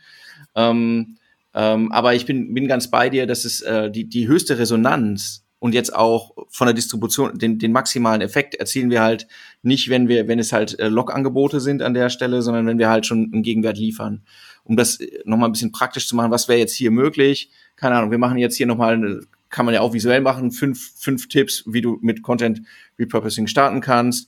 [0.56, 1.18] Ähm,
[1.56, 5.43] ähm, aber ich bin, bin ganz bei dir, dass es äh, die, die höchste Resonanz
[5.64, 9.28] und jetzt auch von der Distribution den, den maximalen Effekt erzielen wir halt
[9.62, 12.90] nicht, wenn wir, wenn es halt äh, Log-Angebote sind an der Stelle, sondern wenn wir
[12.90, 14.24] halt schon einen Gegenwert liefern.
[14.66, 17.50] Um das äh, nochmal ein bisschen praktisch zu machen, was wäre jetzt hier möglich?
[17.78, 21.30] Keine Ahnung, wir machen jetzt hier nochmal, kann man ja auch visuell machen, fünf, fünf
[21.30, 22.64] Tipps, wie du mit Content
[23.00, 24.28] Repurposing starten kannst,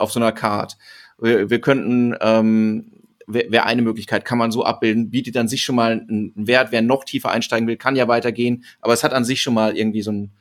[0.00, 0.76] auf so einer Card.
[1.20, 2.90] Wir, wir könnten ähm,
[3.28, 6.72] wäre eine Möglichkeit, kann man so abbilden, bietet an sich schon mal einen Wert.
[6.72, 9.76] Wer noch tiefer einsteigen will, kann ja weitergehen, aber es hat an sich schon mal
[9.76, 10.32] irgendwie so ein,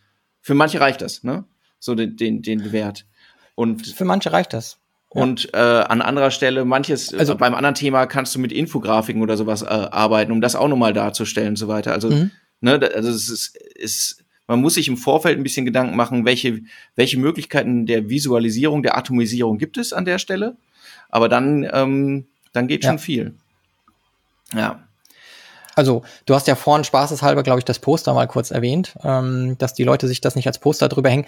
[0.46, 1.44] für manche reicht das, ne?
[1.80, 3.08] So den, den, den Wert.
[3.56, 4.78] Und für manche reicht das.
[5.10, 9.24] Und äh, an anderer Stelle, manches, also äh, beim anderen Thema kannst du mit Infografiken
[9.24, 11.94] oder sowas äh, arbeiten, um das auch nochmal darzustellen und so weiter.
[11.94, 12.30] Also, mhm.
[12.62, 16.62] ne, also es ist, ist, man muss sich im Vorfeld ein bisschen Gedanken machen, welche,
[16.96, 20.58] welche Möglichkeiten der Visualisierung, der Atomisierung gibt es an der Stelle.
[21.10, 22.92] Aber dann, ähm, dann geht ja.
[22.92, 23.34] schon viel.
[24.54, 24.88] Ja.
[25.76, 29.74] Also, du hast ja vorhin spaßeshalber, glaube ich, das Poster mal kurz erwähnt, ähm, dass
[29.74, 31.26] die Leute sich das nicht als Poster drüber hängen.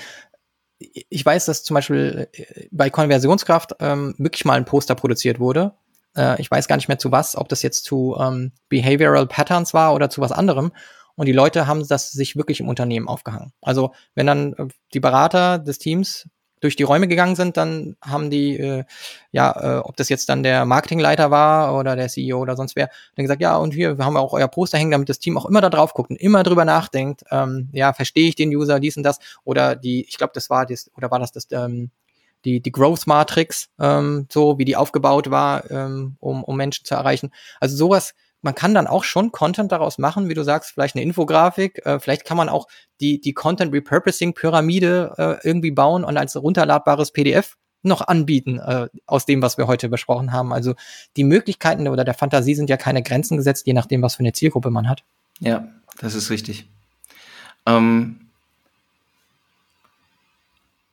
[0.79, 5.73] Ich weiß, dass zum Beispiel äh, bei Konversionskraft ähm, wirklich mal ein Poster produziert wurde.
[6.15, 9.73] Äh, ich weiß gar nicht mehr zu was, ob das jetzt zu ähm, Behavioral Patterns
[9.73, 10.71] war oder zu was anderem.
[11.15, 13.51] Und die Leute haben das sich wirklich im Unternehmen aufgehangen.
[13.61, 18.29] Also, wenn dann äh, die Berater des Teams durch die Räume gegangen sind, dann haben
[18.29, 18.83] die, äh,
[19.31, 22.89] ja, äh, ob das jetzt dann der Marketingleiter war oder der CEO oder sonst wer,
[23.15, 25.45] dann gesagt, ja, und hier, wir haben auch euer Poster hängen, damit das Team auch
[25.45, 28.97] immer da drauf guckt und immer drüber nachdenkt, ähm, ja, verstehe ich den User, dies
[28.97, 31.91] und das, oder die, ich glaube, das war das, oder war das das, ähm,
[32.45, 36.95] die, die Growth Matrix, ähm, so wie die aufgebaut war, ähm, um, um Menschen zu
[36.95, 37.31] erreichen.
[37.59, 41.03] Also sowas man kann dann auch schon Content daraus machen, wie du sagst, vielleicht eine
[41.03, 42.67] Infografik, äh, vielleicht kann man auch
[43.01, 48.87] die, die Content Repurposing Pyramide äh, irgendwie bauen und als runterladbares PDF noch anbieten äh,
[49.05, 50.53] aus dem, was wir heute besprochen haben.
[50.53, 50.75] Also
[51.15, 54.33] die Möglichkeiten oder der Fantasie sind ja keine Grenzen gesetzt, je nachdem, was für eine
[54.33, 55.03] Zielgruppe man hat.
[55.39, 55.67] Ja,
[55.99, 56.67] das ist richtig.
[57.65, 58.26] Ähm,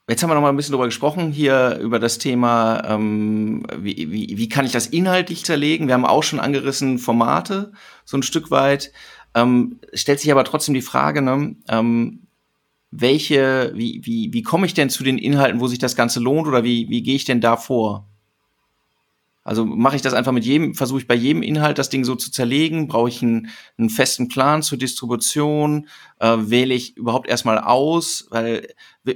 [0.07, 4.13] Jetzt haben wir noch mal ein bisschen darüber gesprochen, hier über das Thema, ähm, wie,
[4.13, 5.87] wie, wie kann ich das inhaltlich zerlegen?
[5.87, 7.73] Wir haben auch schon angerissen Formate,
[8.05, 8.93] so ein Stück weit.
[9.35, 12.27] Ähm, stellt sich aber trotzdem die Frage, ne, ähm,
[12.91, 16.47] welche, wie, wie, wie komme ich denn zu den Inhalten, wo sich das Ganze lohnt
[16.47, 18.07] oder wie, wie gehe ich denn da vor?
[19.45, 22.15] Also mache ich das einfach mit jedem, versuche ich bei jedem Inhalt das Ding so
[22.15, 25.87] zu zerlegen, brauche ich einen, einen festen Plan zur Distribution,
[26.19, 28.67] äh, wähle ich überhaupt erstmal aus, weil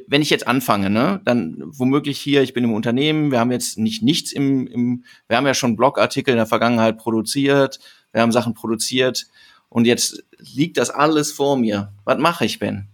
[0.06, 3.78] wenn ich jetzt anfange, ne, dann womöglich hier, ich bin im Unternehmen, wir haben jetzt
[3.78, 7.80] nicht nichts im, im wir haben ja schon Blogartikel in der Vergangenheit produziert,
[8.12, 9.28] wir haben Sachen produziert
[9.70, 11.92] und jetzt liegt das alles vor mir.
[12.04, 12.88] Was mache ich, Ben?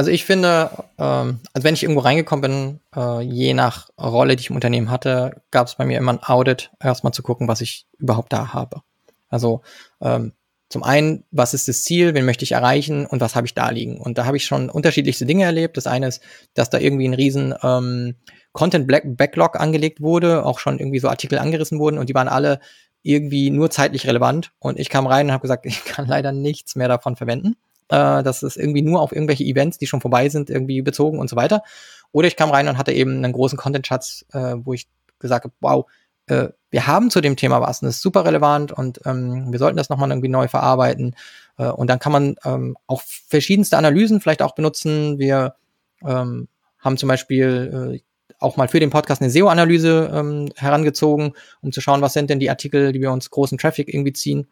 [0.00, 4.40] Also ich finde, ähm, also wenn ich irgendwo reingekommen bin, äh, je nach Rolle, die
[4.40, 7.60] ich im Unternehmen hatte, gab es bei mir immer ein Audit, erstmal zu gucken, was
[7.60, 8.80] ich überhaupt da habe.
[9.28, 9.60] Also
[10.00, 10.32] ähm,
[10.70, 13.68] zum einen, was ist das Ziel, wen möchte ich erreichen und was habe ich da
[13.68, 14.00] liegen?
[14.00, 15.76] Und da habe ich schon unterschiedlichste Dinge erlebt.
[15.76, 16.22] Das eine ist,
[16.54, 18.14] dass da irgendwie ein riesen ähm,
[18.52, 22.60] Content Backlog angelegt wurde, auch schon irgendwie so Artikel angerissen wurden und die waren alle
[23.02, 24.52] irgendwie nur zeitlich relevant.
[24.60, 27.56] Und ich kam rein und habe gesagt, ich kann leider nichts mehr davon verwenden.
[27.90, 31.28] Äh, das ist irgendwie nur auf irgendwelche Events, die schon vorbei sind, irgendwie bezogen und
[31.28, 31.62] so weiter.
[32.12, 35.54] Oder ich kam rein und hatte eben einen großen Content-Schatz, äh, wo ich gesagt habe,
[35.60, 35.86] wow,
[36.26, 39.58] äh, wir haben zu dem Thema was und das ist super relevant und ähm, wir
[39.58, 41.16] sollten das nochmal irgendwie neu verarbeiten.
[41.58, 45.18] Äh, und dann kann man ähm, auch verschiedenste Analysen vielleicht auch benutzen.
[45.18, 45.54] Wir
[46.06, 46.48] ähm,
[46.78, 51.80] haben zum Beispiel äh, auch mal für den Podcast eine SEO-Analyse ähm, herangezogen, um zu
[51.80, 54.46] schauen, was sind denn die Artikel, die wir uns großen Traffic irgendwie ziehen,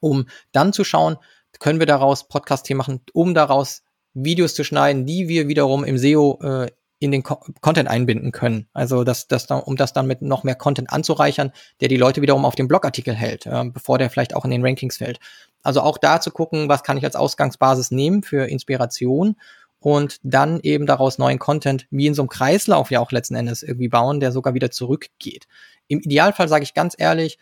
[0.00, 1.16] um dann zu schauen,
[1.60, 3.82] können wir daraus Podcast-Themen machen, um daraus
[4.14, 8.68] Videos zu schneiden, die wir wiederum im SEO äh, in den Co Content einbinden können.
[8.72, 12.44] Also das, das, um das dann mit noch mehr Content anzureichern, der die Leute wiederum
[12.44, 15.20] auf dem Blogartikel hält, äh, bevor der vielleicht auch in den Rankings fällt.
[15.62, 19.36] Also auch da zu gucken, was kann ich als Ausgangsbasis nehmen für Inspiration
[19.78, 23.62] und dann eben daraus neuen Content wie in so einem Kreislauf ja auch letzten Endes
[23.62, 25.46] irgendwie bauen, der sogar wieder zurückgeht.
[25.88, 27.38] Im Idealfall sage ich ganz ehrlich,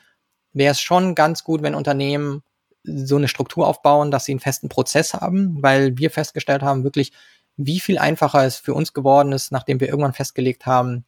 [0.53, 2.43] wäre es schon ganz gut, wenn Unternehmen
[2.85, 7.13] so eine Struktur aufbauen, dass sie einen festen Prozess haben, weil wir festgestellt haben, wirklich,
[7.57, 11.05] wie viel einfacher es für uns geworden ist, nachdem wir irgendwann festgelegt haben,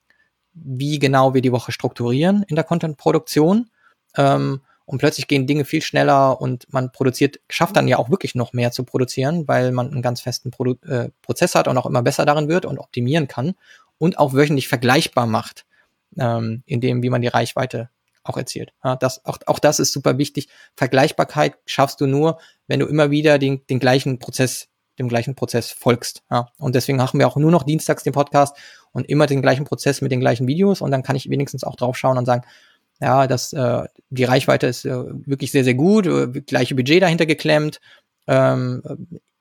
[0.55, 3.71] wie genau wir die Woche strukturieren in der Content-Produktion.
[4.17, 8.37] Ähm, und plötzlich gehen Dinge viel schneller und man produziert, schafft dann ja auch wirklich
[8.37, 11.87] noch mehr zu produzieren, weil man einen ganz festen Produ äh, Prozess hat und auch
[11.87, 13.55] immer besser darin wird und optimieren kann
[13.99, 15.67] und auch wöchentlich vergleichbar macht,
[16.17, 17.91] ähm, in dem, wie man die Reichweite
[18.29, 18.73] auch erzielt.
[18.85, 20.49] Ja, das, auch, auch das ist super wichtig.
[20.77, 25.71] Vergleichbarkeit schaffst du nur, wenn du immer wieder den, den gleichen Prozess, dem gleichen Prozess
[25.71, 26.23] folgst.
[26.31, 26.49] Ja.
[26.59, 28.57] Und deswegen machen wir auch nur noch dienstags den Podcast
[28.93, 31.77] und immer den gleichen Prozess mit den gleichen Videos und dann kann ich wenigstens auch
[31.77, 32.43] drauf schauen und sagen,
[33.01, 37.27] ja, das, äh, die Reichweite ist äh, wirklich sehr, sehr gut, äh, gleiche Budget dahinter
[37.27, 37.81] geklemmt,
[38.27, 38.83] ähm,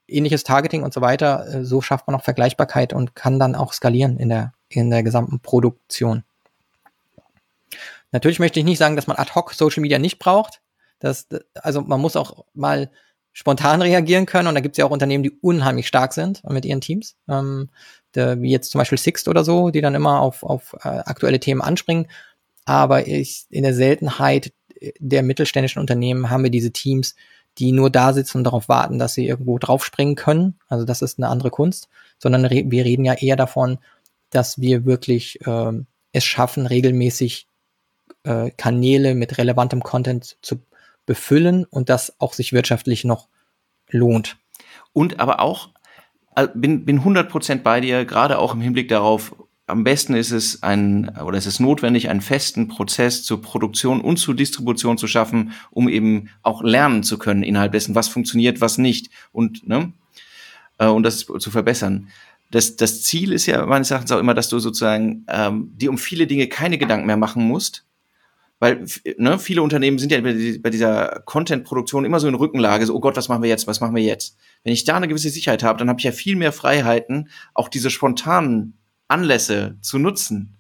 [0.08, 1.48] ähnliches Targeting und so weiter.
[1.48, 5.04] Äh, so schafft man auch Vergleichbarkeit und kann dann auch skalieren in der, in der
[5.04, 6.24] gesamten Produktion.
[8.16, 10.62] Natürlich möchte ich nicht sagen, dass man ad hoc Social Media nicht braucht.
[11.00, 12.90] Das, also man muss auch mal
[13.34, 16.64] spontan reagieren können und da gibt es ja auch Unternehmen, die unheimlich stark sind mit
[16.64, 17.70] ihren Teams, ähm,
[18.14, 21.42] der, wie jetzt zum Beispiel Sixt oder so, die dann immer auf, auf äh, aktuelle
[21.42, 22.08] Themen anspringen.
[22.64, 24.54] Aber ich, in der Seltenheit
[25.00, 27.16] der mittelständischen Unternehmen haben wir diese Teams,
[27.58, 30.58] die nur da sitzen und darauf warten, dass sie irgendwo draufspringen können.
[30.70, 33.80] Also das ist eine andere Kunst, sondern re wir reden ja eher davon,
[34.30, 37.50] dass wir wirklich ähm, es schaffen, regelmäßig
[38.26, 40.58] äh, Kanäle mit relevantem Content zu
[41.06, 43.28] befüllen und das auch sich wirtschaftlich noch
[43.90, 44.38] lohnt.
[44.94, 45.70] Und aber auch,
[46.34, 49.36] also bin, bin 100% bei dir, gerade auch im Hinblick darauf,
[49.68, 54.18] am besten ist es ein, oder es ist notwendig, einen festen Prozess zur Produktion und
[54.18, 58.78] zur Distribution zu schaffen, um eben auch lernen zu können innerhalb dessen, was funktioniert, was
[58.78, 59.92] nicht und, ne,
[60.78, 62.10] äh, und das zu verbessern.
[62.52, 65.98] Das, das Ziel ist ja meines Erachtens auch immer, dass du sozusagen ähm, dir um
[65.98, 67.86] viele Dinge keine Gedanken mehr machen musst,
[68.60, 68.86] weil
[69.18, 73.18] ne, viele Unternehmen sind ja bei dieser Content-Produktion immer so in Rückenlage, so, oh Gott,
[73.18, 74.38] was machen wir jetzt, was machen wir jetzt?
[74.64, 77.68] Wenn ich da eine gewisse Sicherheit habe, dann habe ich ja viel mehr Freiheiten, auch
[77.68, 80.58] diese spontanen Anlässe zu nutzen.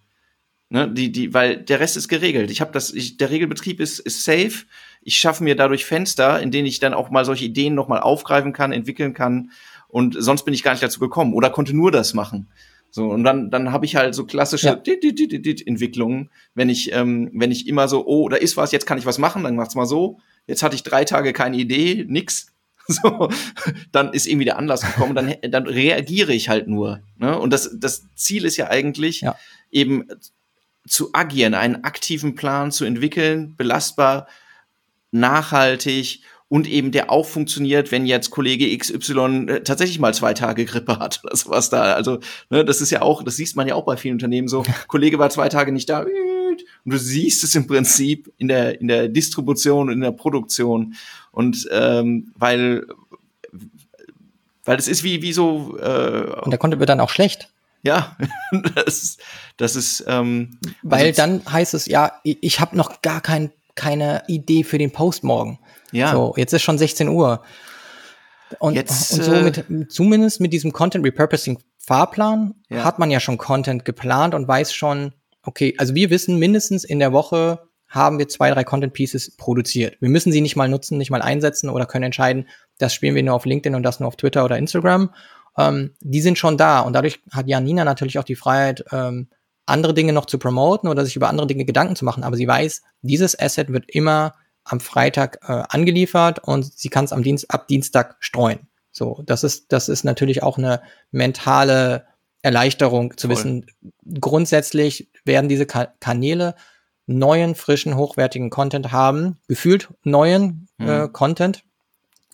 [0.70, 2.50] Ne, die, die, weil der Rest ist geregelt.
[2.50, 4.66] Ich habe das, ich, der Regelbetrieb ist, ist safe.
[5.02, 8.52] Ich schaffe mir dadurch Fenster, in denen ich dann auch mal solche Ideen nochmal aufgreifen
[8.52, 9.52] kann, entwickeln kann.
[9.88, 12.50] Und sonst bin ich gar nicht dazu gekommen oder konnte nur das machen.
[12.96, 14.76] So, und dann, dann habe ich halt so klassische Ja.
[14.76, 18.56] dit, dit, dit, dit, Entwicklungen, wenn ich, ähm, wenn ich immer so, oh, da ist
[18.56, 20.22] was, jetzt kann ich was machen, dann macht's mal so.
[20.48, 22.48] Jetzt hatte ich drei Tage keine Idee, nix.
[22.88, 23.28] So,
[23.92, 27.02] dann ist irgendwie der Anlass gekommen, dann, dann reagiere ich halt nur.
[27.18, 27.38] Ne?
[27.38, 29.36] Und das, das Ziel ist ja eigentlich, Ja.
[29.72, 30.08] eben
[30.88, 34.28] zu agieren, einen aktiven Plan zu entwickeln, belastbar,
[35.12, 40.66] nachhaltig und eben der auch funktioniert, wenn jetzt Kollege XY äh, tatsächlich mal zwei Tage
[40.66, 41.94] Grippe hat oder sowas da.
[41.94, 44.64] Also, ne, das ist ja auch, das sieht man ja auch bei vielen Unternehmen so.
[44.88, 46.02] Kollege war zwei Tage nicht da
[46.86, 50.94] und du siehst es im Prinzip in der, in der Distribution und in der Produktion.
[51.32, 52.86] Und ähm, weil,
[54.64, 57.50] weil das ist wie, wie so, äh, Und der Content wird dann auch schlecht.
[57.84, 58.16] ja,
[58.86, 59.22] das, ist-
[59.58, 63.52] das ist, ähm, Weil also- dann heißt es, ja, ich, ich habe noch gar kein,
[63.76, 65.60] keine Idee für den Post morgen.
[65.96, 66.12] Ja.
[66.12, 67.42] So, jetzt ist schon 16 Uhr.
[68.60, 72.84] Und, Jetzt, und so äh, mit, zumindest mit diesem Content Repurposing Fahrplan Ja.
[72.84, 77.00] hat man ja schon Content geplant und weiß schon, okay, also wir wissen mindestens in
[77.00, 79.96] der Woche haben wir zwei, drei Content Pieces produziert.
[80.02, 83.24] Wir müssen sie nicht mal nutzen, nicht mal einsetzen oder können entscheiden, das spielen wir
[83.24, 85.12] nur auf LinkedIn und das nur auf Twitter oder Instagram.
[85.58, 89.28] Ähm, die sind schon da und dadurch hat Janina natürlich auch die Freiheit, ähm,
[89.66, 92.24] andere Dinge noch zu promoten oder sich über andere Dinge Gedanken zu machen.
[92.24, 94.34] Aber sie weiß, dieses Asset wird immer
[94.66, 98.68] am Freitag äh, angeliefert und sie kann es am Dienst ab Dienstag streuen.
[98.92, 102.06] So, das ist das ist natürlich auch eine mentale
[102.42, 103.36] Erleichterung zu Voll.
[103.36, 103.66] wissen.
[104.20, 106.56] Grundsätzlich werden diese Ka Kanäle
[107.08, 111.14] neuen, frischen, hochwertigen Content haben, gefühlt neuen äh, Mhm.
[111.14, 111.64] Content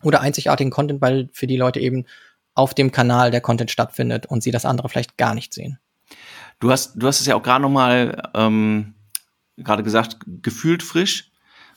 [0.04, 2.06] oder einzigartigen Content, weil für die Leute eben
[2.54, 5.80] auf dem Kanal der Content stattfindet und sie das andere vielleicht gar nicht sehen.
[6.60, 8.94] Du hast, du hast es ja auch gerade noch mal ähm,
[9.58, 11.31] gerade gesagt, gefühlt frisch.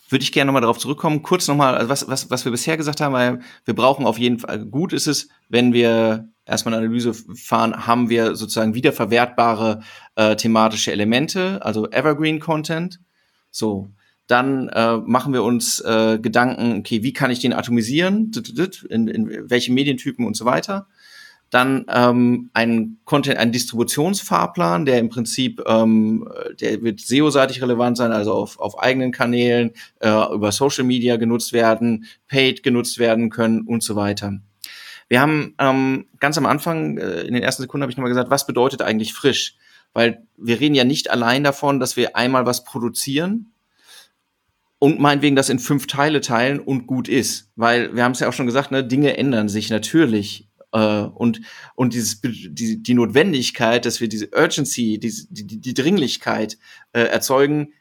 [0.08, 1.22] Würde ich gerne noch mal darauf zurückkommen.
[1.22, 4.18] Kurz noch mal, also was, was, was wir bisher gesagt haben, weil wir brauchen auf
[4.18, 9.80] jeden Fall, gut ist es, wenn wir erstmal eine Analyse fahren, haben wir sozusagen wiederverwertbare
[10.16, 13.00] äh, thematische Elemente, also Evergreen Content.
[13.50, 13.88] So,
[14.26, 18.30] dann äh, machen wir uns äh, Gedanken, okay, wie kann ich den atomisieren,
[18.88, 20.86] in, in welche Medientypen und so weiter
[21.50, 26.28] dann ähm, ein Content, ein Distributionsfahrplan, der im Prinzip, ähm,
[26.60, 31.52] der wird SEO-seitig relevant sein, also auf, auf eigenen Kanälen, äh, über Social Media genutzt
[31.52, 34.40] werden, Paid genutzt werden können und so weiter.
[35.08, 38.30] Wir haben ähm, ganz am Anfang, äh, in den ersten Sekunden habe ich nochmal gesagt,
[38.30, 39.56] was bedeutet eigentlich frisch?
[39.92, 43.52] Weil wir reden ja nicht allein davon, dass wir einmal was produzieren
[44.80, 47.52] und meinetwegen das in fünf Teile teilen und gut ist.
[47.54, 50.48] Weil wir haben es ja auch schon gesagt, ne, Dinge ändern sich natürlich
[50.78, 51.40] und
[51.74, 56.58] und dieses die, die Notwendigkeit, dass wir diese Urgency, die, die, die Dringlichkeit
[56.92, 57.72] äh, erzeugen,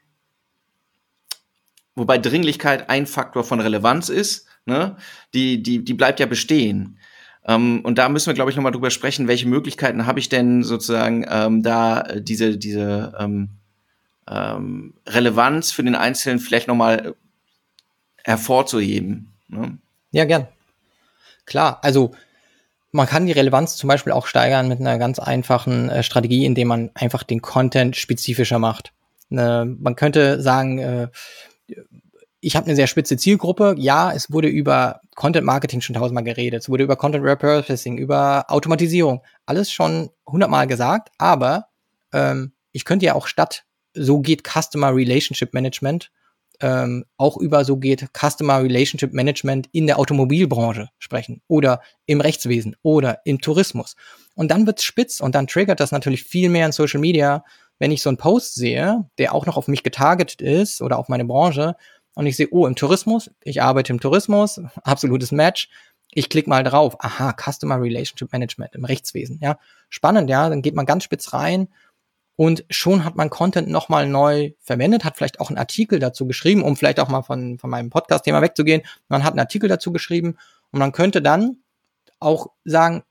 [1.94, 4.96] wobei Dringlichkeit ein Faktor von Relevanz ist, ne,
[5.34, 6.98] die die die bleibt ja bestehen.
[7.46, 10.62] Ähm, und da müssen wir, glaube ich, nochmal drüber sprechen, welche Möglichkeiten habe ich denn
[10.62, 13.50] sozusagen ähm, da äh, diese diese ähm,
[14.28, 17.14] ähm, Relevanz für den Einzelnen vielleicht nochmal
[18.24, 19.32] hervorzuheben.
[19.48, 19.78] Ne?
[20.12, 20.48] Ja, gern.
[21.44, 22.14] Klar, also
[22.94, 26.68] man kann die Relevanz zum Beispiel auch steigern mit einer ganz einfachen äh, Strategie, indem
[26.68, 28.92] man einfach den Content spezifischer macht.
[29.32, 31.08] Äh, man könnte sagen, äh,
[32.40, 33.74] ich habe eine sehr spitze Zielgruppe.
[33.78, 36.62] Ja, es wurde über Content Marketing schon tausendmal geredet.
[36.62, 39.22] Es wurde über Content Repurposing, über Automatisierung.
[39.44, 41.10] Alles schon hundertmal gesagt.
[41.18, 41.66] Aber
[42.12, 46.12] ähm, ich könnte ja auch statt so geht Customer Relationship Management
[46.60, 52.76] ähm, auch über so geht Customer Relationship Management in der Automobilbranche sprechen oder im Rechtswesen
[52.82, 53.96] oder im Tourismus.
[54.34, 57.44] Und dann wird's spitz und dann triggert das natürlich viel mehr in Social Media,
[57.78, 61.08] wenn ich so einen Post sehe, der auch noch auf mich getargetet ist oder auf
[61.08, 61.76] meine Branche
[62.14, 65.68] und ich sehe, oh, im Tourismus, ich arbeite im Tourismus, absolutes Match.
[66.16, 69.58] Ich klicke mal drauf, aha, Customer Relationship Management im Rechtswesen, ja.
[69.88, 71.68] Spannend, ja, dann geht man ganz spitz rein
[72.36, 76.62] und schon hat man Content nochmal neu verwendet, hat vielleicht auch einen Artikel dazu geschrieben,
[76.62, 78.82] um vielleicht auch mal von, von meinem Podcast-Thema wegzugehen.
[79.08, 80.36] Man hat einen Artikel dazu geschrieben
[80.72, 81.58] und man könnte dann
[82.18, 83.04] auch sagen,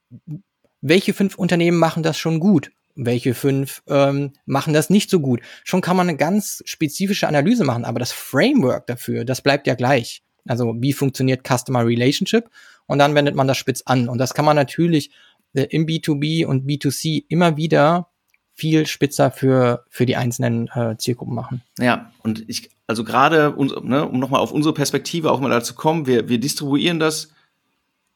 [0.82, 2.72] welche fünf Unternehmen machen das schon gut?
[2.96, 5.42] Welche fünf ähm, machen das nicht so gut?
[5.64, 9.76] Schon kann man eine ganz spezifische Analyse machen, aber das Framework dafür, das bleibt ja
[9.76, 10.24] gleich.
[10.46, 12.50] Also wie funktioniert Customer Relationship?
[12.86, 14.10] Und dann wendet man das spitz an.
[14.10, 15.12] Und das kann man natürlich
[15.54, 18.10] äh, im B2B und B2C immer wieder
[18.54, 21.62] viel spitzer für, für die einzelnen äh, Zielgruppen machen.
[21.80, 26.06] Ja, und ich, also gerade, ne, um nochmal auf unsere Perspektive auch mal dazu kommen,
[26.06, 27.30] wir, wir distribuieren das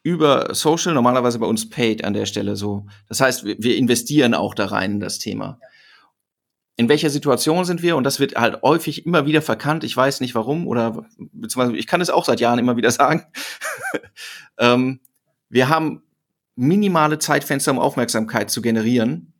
[0.03, 2.85] über Social, normalerweise bei uns Paid an der Stelle so.
[3.09, 5.59] Das heißt, wir, wir investieren auch da rein in das Thema.
[6.77, 7.97] In welcher Situation sind wir?
[7.97, 9.83] Und das wird halt häufig immer wieder verkannt.
[9.83, 13.25] Ich weiß nicht warum oder beziehungsweise ich kann es auch seit Jahren immer wieder sagen.
[14.59, 14.99] ähm,
[15.49, 16.03] wir haben
[16.55, 19.33] minimale Zeitfenster, um Aufmerksamkeit zu generieren.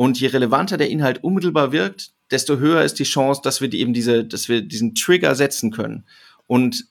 [0.00, 3.80] Und je relevanter der Inhalt unmittelbar wirkt, desto höher ist die Chance, dass wir die
[3.80, 6.06] eben diese, dass wir diesen Trigger setzen können.
[6.46, 6.86] Und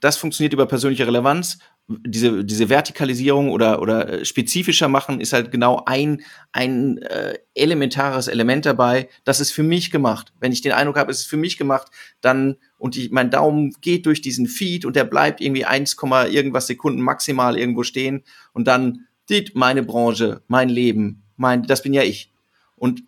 [0.00, 1.58] das funktioniert über persönliche Relevanz.
[1.88, 6.22] Diese, diese Vertikalisierung oder, oder äh, spezifischer machen ist halt genau ein,
[6.52, 9.10] ein äh, elementares Element dabei.
[9.24, 10.32] Das ist für mich gemacht.
[10.40, 11.88] Wenn ich den Eindruck habe, es ist für mich gemacht,
[12.22, 15.98] dann und ich, mein Daumen geht durch diesen Feed und der bleibt irgendwie 1,
[16.30, 18.22] irgendwas Sekunden maximal irgendwo stehen
[18.54, 22.30] und dann sieht meine Branche, mein Leben, mein, das bin ja ich.
[22.76, 23.02] Und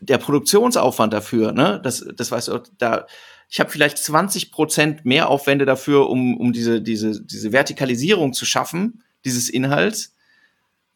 [0.00, 3.06] der Produktionsaufwand dafür, ne, das, das weißt du, da,
[3.48, 8.44] ich habe vielleicht 20 Prozent mehr Aufwände dafür, um, um diese, diese, diese Vertikalisierung zu
[8.44, 10.16] schaffen, dieses Inhalts,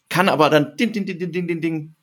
[0.09, 1.95] kann aber dann ding, ding, ding, ding, ding, ding,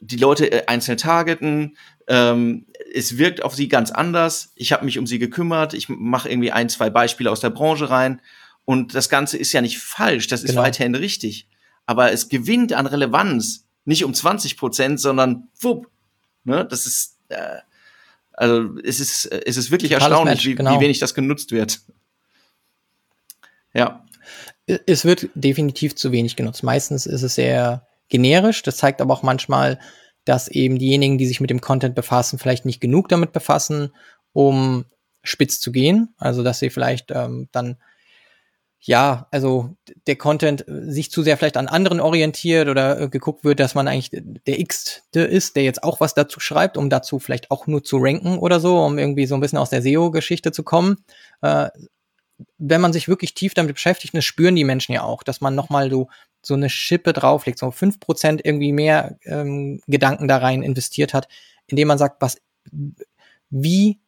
[0.00, 1.76] die Leute äh, einzeln targeten,
[2.06, 6.28] ähm, es wirkt auf sie ganz anders, ich habe mich um sie gekümmert, ich mache
[6.28, 8.20] irgendwie ein, zwei Beispiele aus der Branche rein
[8.64, 10.62] und das Ganze ist ja nicht falsch, das ist genau.
[10.62, 11.48] weiterhin richtig
[11.88, 15.88] aber es gewinnt an Relevanz nicht um 20 Prozent, sondern wupp.
[16.44, 16.66] Ne?
[16.68, 17.56] Das ist äh,
[18.34, 20.76] also es ist es ist wirklich Totales erstaunlich, Match, wie, genau.
[20.76, 21.80] wie wenig das genutzt wird.
[23.72, 24.04] Ja.
[24.66, 26.62] Es wird definitiv zu wenig genutzt.
[26.62, 28.62] Meistens ist es sehr generisch.
[28.62, 29.78] Das zeigt aber auch manchmal,
[30.26, 33.94] dass eben diejenigen, die sich mit dem Content befassen, vielleicht nicht genug damit befassen,
[34.34, 34.84] um
[35.22, 36.14] spitz zu gehen.
[36.18, 37.78] Also dass sie vielleicht ähm, dann
[38.80, 39.76] ja, also
[40.06, 43.74] der Content äh, sich zu sehr vielleicht an anderen orientiert oder äh, geguckt wird, dass
[43.74, 47.66] man eigentlich der X-te ist, der jetzt auch was dazu schreibt, um dazu vielleicht auch
[47.66, 51.04] nur zu ranken oder so, um irgendwie so ein bisschen aus der SEO-Geschichte zu kommen.
[51.42, 51.68] Äh,
[52.58, 55.56] wenn man sich wirklich tief damit beschäftigt, das spüren die Menschen ja auch, dass man
[55.56, 56.08] nochmal so,
[56.40, 61.26] so eine Schippe drauflegt, so fünf Prozent irgendwie mehr ähm, Gedanken da rein investiert hat,
[61.66, 62.38] indem man sagt, was,
[63.50, 63.98] wie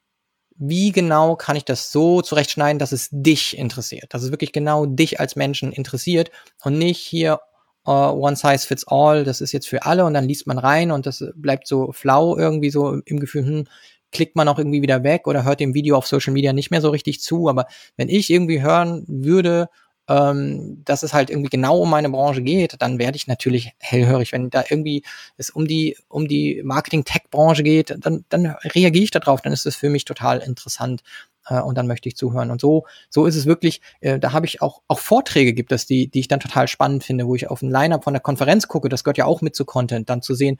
[0.62, 4.84] wie genau kann ich das so zurechtschneiden, dass es dich interessiert, dass es wirklich genau
[4.84, 6.30] dich als Menschen interessiert
[6.62, 7.40] und nicht hier
[7.86, 10.90] uh, one size fits all, das ist jetzt für alle und dann liest man rein
[10.90, 13.64] und das bleibt so flau irgendwie so im Gefühl, hm,
[14.12, 16.82] klickt man auch irgendwie wieder weg oder hört dem Video auf Social Media nicht mehr
[16.82, 17.48] so richtig zu.
[17.48, 19.68] Aber wenn ich irgendwie hören würde,
[20.10, 24.32] ähm, dass es halt irgendwie genau um meine Branche geht, dann werde ich natürlich hellhörig.
[24.32, 25.04] Wenn da irgendwie
[25.36, 29.76] es um die, um die Marketing-Tech-Branche geht, dann, dann reagiere ich darauf, dann ist es
[29.76, 31.02] für mich total interessant
[31.46, 32.50] äh, und dann möchte ich zuhören.
[32.50, 35.86] Und so, so ist es wirklich, äh, da habe ich auch, auch Vorträge gibt es,
[35.86, 38.66] die, die ich dann total spannend finde, wo ich auf ein Line-Up von der Konferenz
[38.66, 40.58] gucke, das gehört ja auch mit zu Content, dann zu sehen,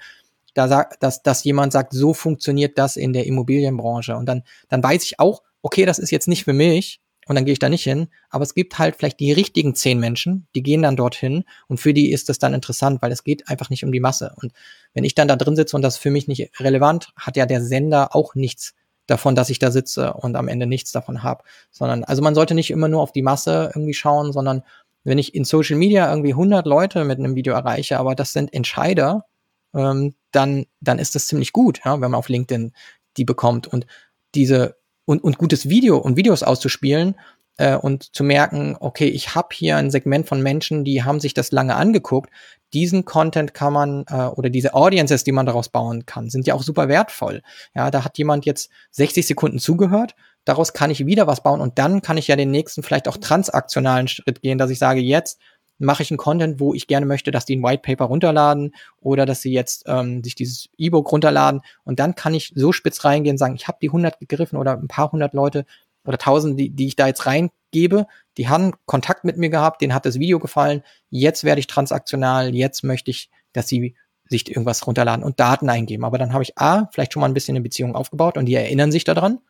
[0.55, 4.16] da sagt, dass, dass jemand sagt, so funktioniert das in der Immobilienbranche.
[4.16, 7.01] Und dann, dann weiß ich auch, okay, das ist jetzt nicht für mich,
[7.31, 8.09] und dann gehe ich da nicht hin.
[8.28, 11.95] Aber es gibt halt vielleicht die richtigen zehn Menschen, die gehen dann dorthin und für
[11.95, 14.35] die ist das dann interessant, weil es geht einfach nicht um die Masse.
[14.43, 14.53] Und
[14.95, 17.62] wenn ich dann da drin sitze und das für mich nicht relevant, hat ja der
[17.62, 18.74] Sender auch nichts
[19.07, 21.45] davon, dass ich da sitze und am Ende nichts davon habe.
[21.70, 24.64] Sondern, also man sollte nicht immer nur auf die Masse irgendwie schauen, sondern
[25.05, 28.53] wenn ich in Social Media irgendwie 100 Leute mit einem Video erreiche, aber das sind
[28.53, 29.26] Entscheider,
[29.72, 32.72] ähm, dann, dann ist das ziemlich gut, ja, wenn man auf LinkedIn
[33.16, 33.68] die bekommt.
[33.68, 33.87] Und
[34.35, 34.80] diese
[35.11, 37.16] und, und gutes Video und Videos auszuspielen
[37.56, 41.34] äh, und zu merken, okay, ich habe hier ein Segment von Menschen, die haben sich
[41.34, 42.30] das lange angeguckt.
[42.72, 46.54] Diesen Content kann man äh, oder diese Audiences, die man daraus bauen kann, sind ja
[46.54, 47.42] auch super wertvoll.
[47.74, 51.80] Ja, da hat jemand jetzt 60 Sekunden zugehört, daraus kann ich wieder was bauen und
[51.80, 55.40] dann kann ich ja den nächsten vielleicht auch transaktionalen Schritt gehen, dass ich sage, jetzt
[55.81, 59.26] mache ich einen Content, wo ich gerne möchte, dass die ein White Paper runterladen oder
[59.26, 63.35] dass sie jetzt ähm, sich dieses E-Book runterladen und dann kann ich so spitz reingehen
[63.35, 65.64] und sagen, ich habe die 100 gegriffen oder ein paar hundert Leute
[66.05, 68.07] oder tausend, die, die ich da jetzt reingebe,
[68.37, 72.55] die haben Kontakt mit mir gehabt, denen hat das Video gefallen, jetzt werde ich transaktional,
[72.55, 73.95] jetzt möchte ich, dass sie
[74.28, 76.05] sich irgendwas runterladen und Daten eingeben.
[76.05, 78.55] Aber dann habe ich A, vielleicht schon mal ein bisschen eine Beziehung aufgebaut und die
[78.55, 79.41] erinnern sich daran.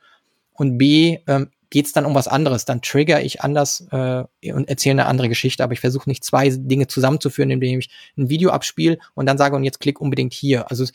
[0.55, 2.65] Und B, ähm, geht es dann um was anderes.
[2.65, 5.65] Dann trigger ich anders äh, und erzähle eine andere Geschichte.
[5.65, 9.57] Aber ich versuche nicht zwei Dinge zusammenzuführen, indem ich ein Video abspiele und dann sage,
[9.57, 10.71] und jetzt klick unbedingt hier.
[10.71, 10.93] Also es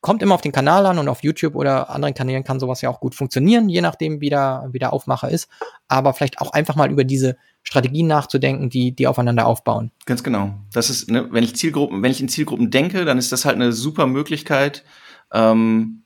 [0.00, 2.90] kommt immer auf den Kanal an und auf YouTube oder anderen Kanälen kann sowas ja
[2.90, 5.48] auch gut funktionieren, je nachdem, wie der, wie der Aufmacher ist.
[5.88, 9.90] Aber vielleicht auch einfach mal über diese Strategien nachzudenken, die, die aufeinander aufbauen.
[10.06, 10.54] Ganz genau.
[10.72, 13.56] Das ist, ne, wenn ich Zielgruppen, wenn ich in Zielgruppen denke, dann ist das halt
[13.56, 14.84] eine super Möglichkeit,
[15.32, 16.04] ähm,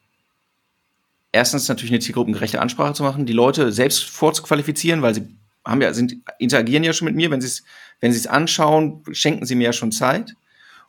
[1.32, 5.28] erstens natürlich eine zielgruppengerechte Ansprache zu machen, die Leute selbst vorzuqualifizieren, weil sie
[5.64, 7.30] haben ja, sind, interagieren ja schon mit mir.
[7.30, 7.64] Wenn sie es,
[8.00, 10.34] wenn sie es anschauen, schenken sie mir ja schon Zeit.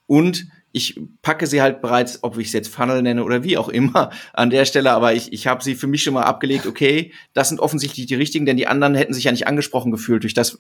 [0.06, 3.70] Und ich packe sie halt bereits, ob ich es jetzt Funnel nenne oder wie auch
[3.70, 7.14] immer, an der Stelle, aber ich, ich habe sie für mich schon mal abgelegt, okay,
[7.34, 10.34] das sind offensichtlich die richtigen, denn die anderen hätten sich ja nicht angesprochen gefühlt durch
[10.34, 10.58] das,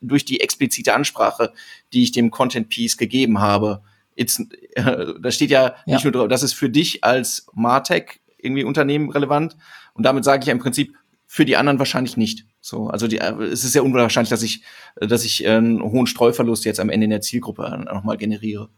[0.00, 1.52] durch die explizite Ansprache,
[1.92, 3.82] die ich dem Content Piece gegeben habe.
[4.16, 4.40] Jetzt,
[4.74, 8.64] äh, da steht ja, ja nicht nur drauf, das ist für dich als Martech irgendwie
[8.64, 9.56] Unternehmen relevant.
[9.94, 10.94] Und damit sage ich ja im Prinzip
[11.26, 12.46] für die anderen wahrscheinlich nicht.
[12.60, 14.62] So, also die, es ist sehr unwahrscheinlich, dass ich,
[14.96, 18.68] dass ich einen hohen Streuverlust jetzt am Ende in der Zielgruppe nochmal generiere.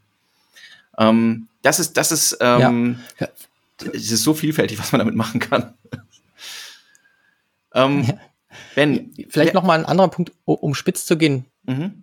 [0.99, 3.29] Ähm, das ist, das ist, ähm, ja.
[3.93, 5.75] es ist so vielfältig, was man damit machen kann.
[7.75, 8.15] ähm, ja.
[8.75, 11.45] Ben, vielleicht noch mal ein anderer Punkt, um spitz zu gehen.
[11.65, 12.03] Mhm.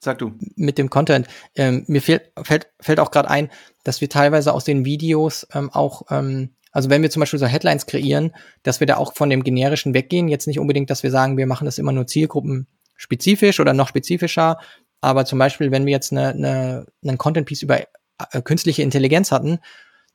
[0.00, 0.32] Sag du.
[0.54, 1.26] Mit dem Content.
[1.56, 3.50] Ähm, mir fehlt, fällt, fällt auch gerade ein,
[3.84, 7.46] dass wir teilweise aus den Videos ähm, auch, ähm, also wenn wir zum Beispiel so
[7.46, 8.30] Headlines kreieren,
[8.62, 10.28] dass wir da auch von dem generischen weggehen.
[10.28, 14.58] Jetzt nicht unbedingt, dass wir sagen, wir machen das immer nur zielgruppenspezifisch oder noch spezifischer.
[15.00, 19.58] Aber zum Beispiel, wenn wir jetzt eine, eine, einen Content-Piece über äh, künstliche Intelligenz hatten,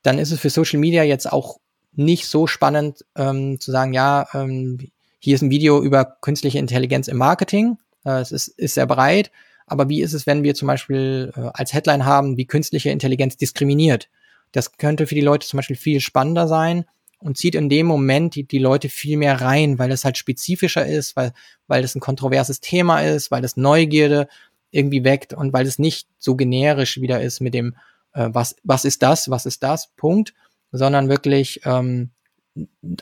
[0.03, 1.59] dann ist es für Social Media jetzt auch
[1.91, 4.79] nicht so spannend ähm, zu sagen, ja, ähm,
[5.19, 7.77] hier ist ein Video über künstliche Intelligenz im Marketing.
[8.05, 9.31] Äh, es ist, ist sehr breit.
[9.67, 13.35] Aber wie ist es, wenn wir zum Beispiel äh, als Headline haben, wie künstliche Intelligenz
[13.35, 14.07] diskriminiert?
[14.53, 16.85] Das könnte für die Leute zum Beispiel viel spannender sein
[17.19, 20.85] und zieht in dem Moment die, die Leute viel mehr rein, weil es halt spezifischer
[20.85, 21.33] ist, weil,
[21.67, 24.27] weil es ein kontroverses Thema ist, weil es Neugierde
[24.71, 27.75] irgendwie weckt und weil es nicht so generisch wieder ist mit dem,
[28.13, 30.33] äh, was, was ist das, was ist das, Punkt,
[30.71, 32.09] sondern wirklich ähm,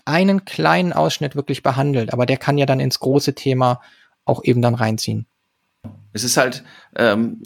[0.05, 2.13] einen kleinen Ausschnitt wirklich behandelt.
[2.13, 3.81] Aber der kann ja dann ins große Thema
[4.25, 5.25] auch eben dann reinziehen.
[6.13, 6.63] Es ist halt,
[6.95, 7.41] ähm,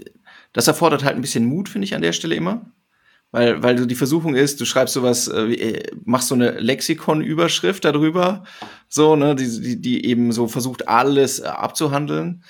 [0.53, 2.65] das erfordert halt ein bisschen Mut, finde ich an der Stelle immer.
[3.35, 7.83] Weil, weil so die Versuchung ist, du schreibst sowas, äh, äh, machst so eine Lexikon-Überschrift
[7.83, 8.45] darüber,
[8.87, 12.45] so, ne, die, die, die eben so versucht, alles äh, abzuhandeln.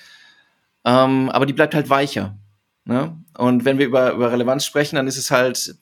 [0.84, 2.38] Ähm, aber die bleibt halt weicher.
[2.84, 3.20] Ne?
[3.36, 5.74] Und wenn wir über, über Relevanz sprechen, dann ist es halt,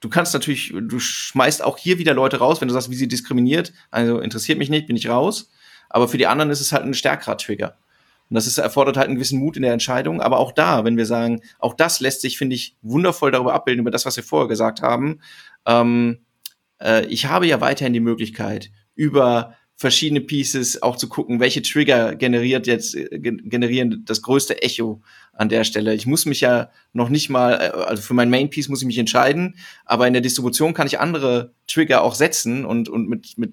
[0.00, 3.06] du kannst natürlich, du schmeißt auch hier wieder Leute raus, wenn du sagst, wie sie
[3.06, 5.52] diskriminiert, also interessiert mich nicht, bin ich raus.
[5.88, 7.76] Aber für die anderen ist es halt ein stärkerer Trigger.
[8.30, 10.20] Und das ist, erfordert halt einen gewissen Mut in der Entscheidung.
[10.20, 13.80] Aber auch da, wenn wir sagen, auch das lässt sich, finde ich, wundervoll darüber abbilden,
[13.80, 15.20] über das, was wir vorher gesagt haben.
[15.66, 16.20] Ähm,
[16.80, 22.14] äh, ich habe ja weiterhin die Möglichkeit, über verschiedene Pieces auch zu gucken, welche Trigger
[22.14, 25.02] generiert jetzt, äh, generieren das größte Echo
[25.40, 25.94] an der Stelle.
[25.94, 28.86] Ich muss mich ja noch nicht mal, äh, also für mein Main Piece muss ich
[28.86, 33.38] mich entscheiden, aber in der Distribution kann ich andere Trigger auch setzen und, und mit,
[33.38, 33.52] mit,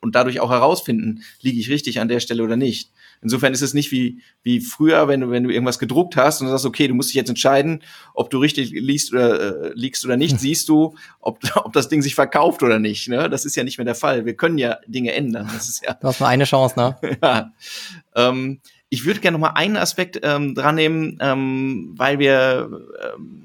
[0.00, 2.92] und dadurch auch herausfinden, liege ich richtig an der Stelle oder nicht.
[3.20, 6.46] Insofern ist es nicht wie, wie früher, wenn du, wenn du irgendwas gedruckt hast und
[6.46, 7.82] du sagst, okay, du musst dich jetzt entscheiden,
[8.12, 12.00] ob du richtig liest oder äh, liegst oder nicht, siehst du, ob, ob das Ding
[12.00, 13.08] sich verkauft oder nicht.
[13.08, 13.28] Ne?
[13.28, 14.24] Das ist ja nicht mehr der Fall.
[14.24, 15.50] Wir können ja Dinge ändern.
[15.52, 15.94] Das ist ja.
[15.94, 16.96] Du hast nur eine Chance, ne?
[17.22, 17.52] ja.
[18.14, 18.60] Ähm,
[18.94, 22.70] ich würde gerne noch mal einen Aspekt ähm, dran nehmen, ähm, weil wir
[23.02, 23.44] ähm,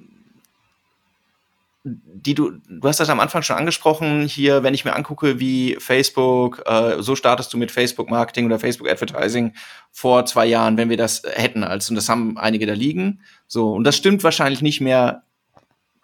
[1.83, 5.77] die du, du hast das am Anfang schon angesprochen, hier, wenn ich mir angucke, wie
[5.79, 9.53] Facebook, äh, so startest du mit Facebook Marketing oder Facebook Advertising
[9.91, 13.73] vor zwei Jahren, wenn wir das hätten als, und das haben einige da liegen, so,
[13.73, 15.23] und das stimmt wahrscheinlich nicht mehr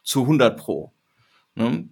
[0.04, 0.92] zu 100 pro.
[1.56, 1.90] Ne?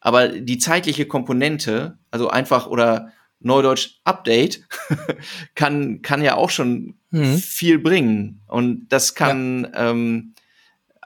[0.00, 4.62] Aber die zeitliche Komponente, also einfach oder Neudeutsch Update,
[5.54, 7.36] kann, kann ja auch schon mhm.
[7.36, 8.40] viel bringen.
[8.46, 9.90] Und das kann, ja.
[9.90, 10.34] ähm,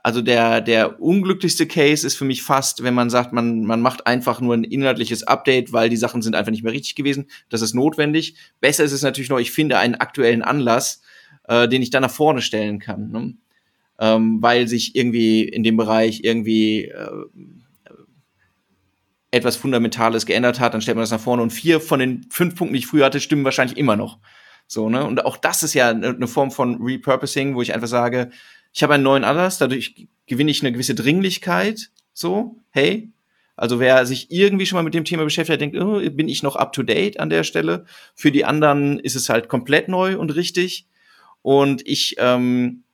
[0.03, 4.07] also der, der unglücklichste Case ist für mich fast, wenn man sagt, man, man macht
[4.07, 7.27] einfach nur ein inhaltliches Update, weil die Sachen sind einfach nicht mehr richtig gewesen.
[7.51, 8.35] Das ist notwendig.
[8.61, 11.03] Besser ist es natürlich noch, ich finde einen aktuellen Anlass,
[11.45, 13.11] äh, den ich dann nach vorne stellen kann.
[13.11, 13.35] Ne?
[14.01, 17.09] Ähm, weil sich irgendwie in dem Bereich irgendwie äh,
[19.33, 21.43] etwas Fundamentales geändert hat, dann stellt man das nach vorne.
[21.43, 24.19] Und vier von den fünf Punkten, die ich früher hatte, stimmen wahrscheinlich immer noch.
[24.69, 25.05] So, ne?
[25.05, 28.31] Und auch das ist ja eine Form von Repurposing, wo ich einfach sage,
[28.73, 31.91] ich habe einen neuen Anlass, dadurch gewinne ich eine gewisse Dringlichkeit.
[32.13, 33.11] So, hey,
[33.57, 36.57] also wer sich irgendwie schon mal mit dem Thema beschäftigt, denkt, oh, bin ich noch
[36.57, 37.85] up to date an der Stelle?
[38.15, 40.87] Für die anderen ist es halt komplett neu und richtig.
[41.43, 42.85] Und ich ähm,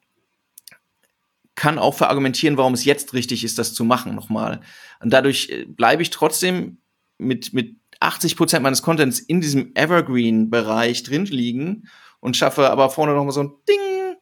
[1.58, 4.60] kann auch verargumentieren, warum es jetzt richtig ist, das zu machen nochmal.
[5.00, 6.78] Und dadurch äh, bleibe ich trotzdem
[7.18, 11.88] mit, mit 80 Prozent meines Contents in diesem Evergreen-Bereich drin liegen
[12.20, 14.16] und schaffe aber vorne nochmal so ein Ding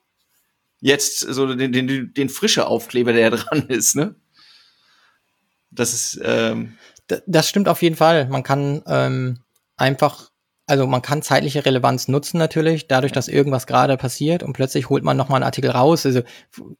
[0.80, 4.16] jetzt so den, den, den frische Aufkleber, der dran ist, ne?
[5.70, 6.78] Das ist, ähm
[7.26, 8.26] das stimmt auf jeden Fall.
[8.28, 9.39] Man kann ähm,
[9.76, 10.30] einfach,
[10.68, 15.04] also man kann zeitliche Relevanz nutzen natürlich, dadurch, dass irgendwas gerade passiert und plötzlich holt
[15.04, 16.04] man nochmal einen Artikel raus.
[16.04, 16.22] Also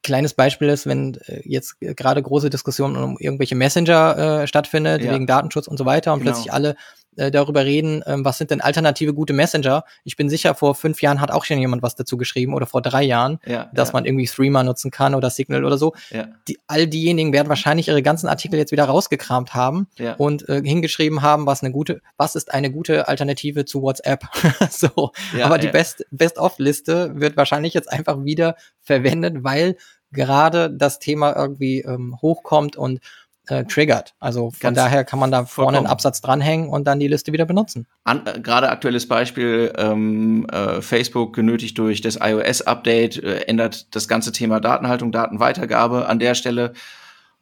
[0.03, 5.13] kleines Beispiel ist, wenn äh, jetzt gerade große Diskussionen um irgendwelche Messenger äh, stattfindet, ja.
[5.13, 6.31] wegen Datenschutz und so weiter und genau.
[6.31, 6.75] plötzlich alle
[7.17, 9.83] äh, darüber reden, ähm, was sind denn alternative gute Messenger.
[10.03, 12.81] Ich bin sicher, vor fünf Jahren hat auch schon jemand was dazu geschrieben oder vor
[12.81, 13.93] drei Jahren, ja, dass ja.
[13.93, 15.93] man irgendwie Threema nutzen kann oder Signal oder so.
[16.09, 16.27] Ja.
[16.47, 19.87] Die, all diejenigen werden wahrscheinlich ihre ganzen Artikel jetzt wieder rausgekramt haben
[20.17, 24.25] und äh, hingeschrieben haben, was eine gute, was ist eine gute Alternative zu WhatsApp.
[24.69, 25.11] so.
[25.41, 29.75] Aber die Best, Best-of-Liste wird wahrscheinlich jetzt einfach wieder verwendet, weil
[30.11, 32.99] gerade das Thema irgendwie ähm, hochkommt und
[33.47, 34.15] äh, triggert.
[34.19, 35.77] Also von Ganz daher kann man da vorne vollkommen.
[35.77, 37.87] einen Absatz dranhängen und dann die Liste wieder benutzen.
[38.03, 44.07] An, äh, Gerade aktuelles Beispiel, ähm, äh, Facebook genötigt durch das iOS-Update, äh, ändert das
[44.07, 46.73] ganze Thema Datenhaltung, Datenweitergabe an der Stelle.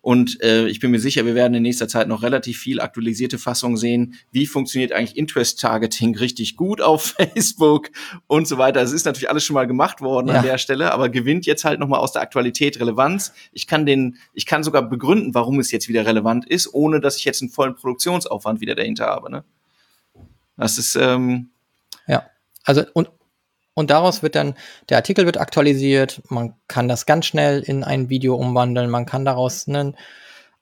[0.05, 3.39] Und äh, ich bin mir sicher, wir werden in nächster Zeit noch relativ viel aktualisierte
[3.39, 4.13] Fassungen sehen.
[4.31, 7.89] Wie funktioniert eigentlich Interest-Targeting richtig gut auf Facebook
[8.27, 8.83] und so weiter.
[8.83, 10.35] Es ist natürlich alles schon mal gemacht worden ja.
[10.35, 13.33] an der Stelle, aber gewinnt jetzt halt nochmal aus der Aktualität Relevanz.
[13.51, 17.17] Ich kann den, ich kann sogar begründen, warum es jetzt wieder relevant ist, ohne dass
[17.17, 19.31] ich jetzt einen vollen Produktionsaufwand wieder dahinter habe.
[19.31, 19.43] Ne?
[20.55, 21.49] Das ist ähm,
[22.05, 22.27] ja.
[22.63, 23.09] Also und
[23.76, 24.55] und daraus wird dann,
[24.89, 29.26] der Artikel wird aktualisiert, man kann das ganz schnell in ein Video umwandeln, man kann
[29.26, 29.95] daraus einen,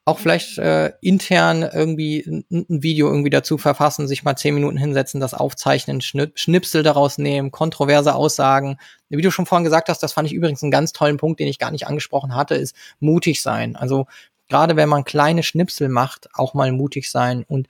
[0.04, 5.22] auch vielleicht äh, intern irgendwie ein, Video irgendwie dazu verfassen, sich mal zehn Minuten hinsetzen,
[5.22, 8.78] das aufzeichnen, Schnipp, Schnipsel daraus nehmen, kontroverse Aussagen.
[9.10, 11.48] Wie du schon vorhin gesagt hast, das fand ich übrigens einen ganz tollen Punkt, den
[11.48, 13.76] ich gar nicht angesprochen hatte, ist mutig sein.
[13.76, 14.08] Also
[14.50, 17.70] gerade wenn man kleine Schnipsel macht, auch mal mutig sein und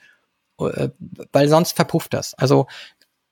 [0.60, 0.90] äh,
[1.32, 2.34] weil sonst verpufft das.
[2.36, 2.68] Also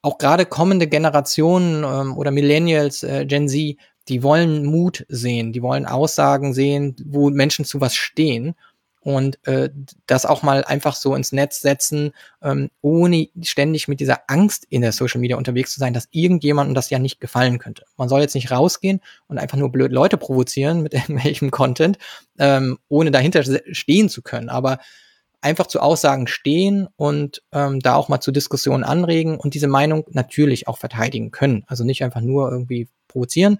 [0.02, 3.76] auch gerade kommende Generationen ähm, oder Millennials, äh, Gen Z,
[4.08, 8.54] die wollen Mut sehen, die wollen Aussagen sehen, wo Menschen zu was stehen
[9.00, 9.70] und äh,
[10.06, 14.80] das auch mal einfach so ins Netz setzen, ähm, ohne ständig mit dieser Angst in
[14.80, 17.84] der Social Media unterwegs zu sein, dass irgendjemandem das ja nicht gefallen könnte.
[17.96, 21.98] Man soll jetzt nicht rausgehen und einfach nur blöd Leute provozieren mit irgendwelchem Content,
[22.38, 23.42] ähm, ohne dahinter
[23.72, 24.48] stehen zu können.
[24.48, 24.78] Aber
[25.42, 30.04] einfach zu Aussagen stehen und ähm, da auch mal zu Diskussionen anregen und diese Meinung
[30.10, 31.64] natürlich auch verteidigen können.
[31.66, 33.58] Also nicht einfach nur irgendwie provozieren,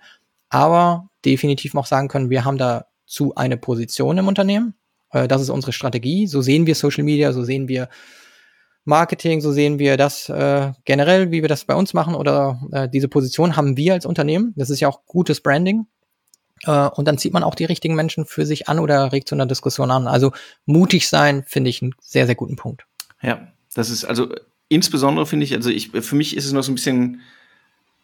[0.49, 4.75] aber definitiv auch sagen können, wir haben dazu eine Position im Unternehmen.
[5.11, 6.27] Äh, das ist unsere Strategie.
[6.27, 7.89] So sehen wir Social Media, so sehen wir
[8.85, 12.89] Marketing, so sehen wir das äh, generell, wie wir das bei uns machen oder äh,
[12.89, 14.55] diese Position haben wir als Unternehmen.
[14.57, 15.87] Das ist ja auch gutes Branding.
[16.65, 19.35] Äh, und dann zieht man auch die richtigen Menschen für sich an oder regt zu
[19.35, 20.07] einer Diskussion an.
[20.07, 20.33] Also
[20.67, 22.85] mutig sein finde ich einen sehr, sehr guten Punkt.
[23.23, 24.29] Ja, das ist also
[24.69, 27.21] insbesondere finde ich, also ich, für mich ist es noch so ein bisschen,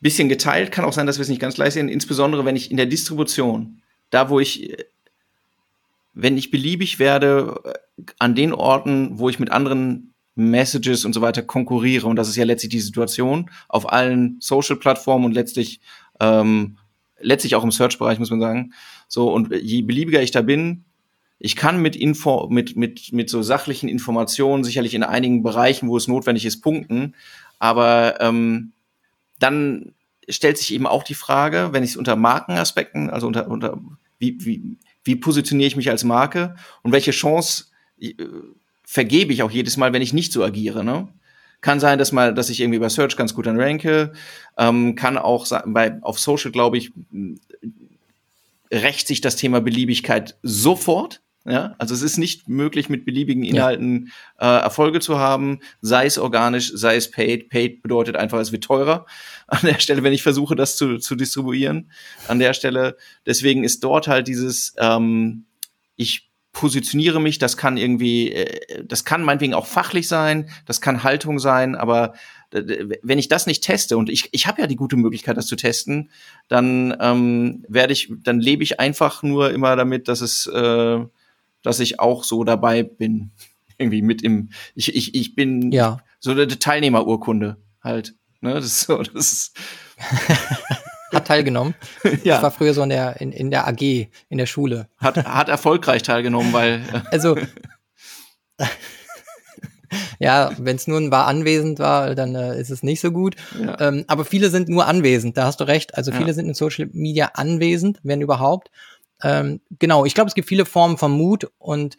[0.01, 0.71] bisschen geteilt.
[0.71, 1.89] Kann auch sein, dass wir es nicht ganz gleich sehen.
[1.89, 4.77] Insbesondere wenn ich in der Distribution, da wo ich,
[6.15, 11.21] wenn ich beliebig werde, äh, an den Orten, wo ich mit anderen Messages und so
[11.21, 15.81] weiter konkurriere, und das ist ja letztlich die Situation auf allen Social-Plattformen und letztlich
[16.21, 16.79] ähm,
[17.21, 18.73] letztlich auch im Search-Bereich, muss man sagen.
[19.09, 20.85] So, und je beliebiger ich da bin,
[21.39, 25.97] ich kann mit Info, mit, mit, mit so sachlichen Informationen sicherlich in einigen Bereichen, wo
[25.97, 27.15] es notwendig ist, punkten.
[27.59, 28.73] Aber ähm,
[29.39, 29.93] dann
[30.29, 33.81] stellt sich eben auch die Frage, wenn ich es unter Markenaspekten, also unter, unter
[34.19, 37.67] wie, wie, wie positioniere ich mich als Marke und welche Chance
[38.01, 38.15] äh,
[38.85, 40.85] vergebe ich auch jedes Mal, wenn ich nicht so agiere.
[40.85, 41.09] Ne?
[41.61, 44.13] Kann sein, dass mal, dass ich irgendwie bei Search ganz gut an ranke.
[44.57, 46.93] Ähm, kann auch bei auf Social, glaube ich,
[48.73, 51.21] rächt sich das Thema Beliebigkeit sofort.
[51.45, 54.59] Ja, also es ist nicht möglich, mit beliebigen Inhalten ja.
[54.59, 57.49] äh, Erfolge zu haben, sei es organisch, sei es paid.
[57.49, 59.07] Paid bedeutet einfach, es wird teurer
[59.47, 61.91] an der Stelle, wenn ich versuche, das zu, zu distribuieren.
[62.27, 65.47] An der Stelle, deswegen ist dort halt dieses, ähm,
[65.97, 66.28] ich
[66.59, 71.39] positioniere mich, das kann irgendwie, äh, das kann meinetwegen auch fachlich sein, das kann Haltung
[71.39, 72.15] sein, aber
[72.51, 75.55] wenn ich das nicht teste und ich, ich habe ja die gute Möglichkeit, das zu
[75.55, 76.11] testen,
[76.49, 80.99] dann ähm, werde ich, dann lebe ich einfach nur immer damit, dass es, äh,
[81.63, 83.31] dass ich auch so dabei bin.
[83.79, 85.99] Irgendwie mit im, ich, ich, ich bin ja.
[86.19, 88.17] so eine Teilnehmerurkunde halt.
[88.41, 88.55] Ne?
[88.55, 89.57] Das ist so, das ist
[91.13, 91.75] hat teilgenommen.
[92.25, 92.37] ja.
[92.37, 94.89] Ich war früher so in der, in, in der AG, in der Schule.
[94.99, 96.83] Hat, hat erfolgreich teilgenommen, weil.
[96.93, 97.37] Äh, also.
[100.19, 103.37] ja, wenn es nur ein war anwesend war, dann äh, ist es nicht so gut.
[103.59, 103.81] Ja.
[103.81, 105.97] Ähm, aber viele sind nur anwesend, da hast du recht.
[105.97, 106.35] Also viele ja.
[106.35, 108.71] sind in Social Media anwesend, wenn überhaupt.
[109.23, 111.97] Ähm, genau, ich glaube, es gibt viele Formen von Mut und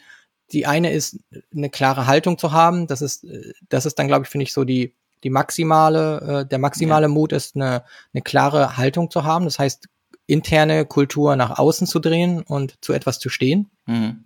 [0.52, 1.20] die eine ist,
[1.54, 2.88] eine klare Haltung zu haben.
[2.88, 6.46] Das ist, äh, das ist dann, glaube ich, finde ich, so die, die maximale, äh,
[6.48, 7.10] der maximale ja.
[7.10, 9.46] Mut ist, eine, eine klare Haltung zu haben.
[9.46, 9.88] Das heißt,
[10.28, 13.72] interne Kultur nach außen zu drehen und zu etwas zu stehen.
[13.86, 14.26] Mhm.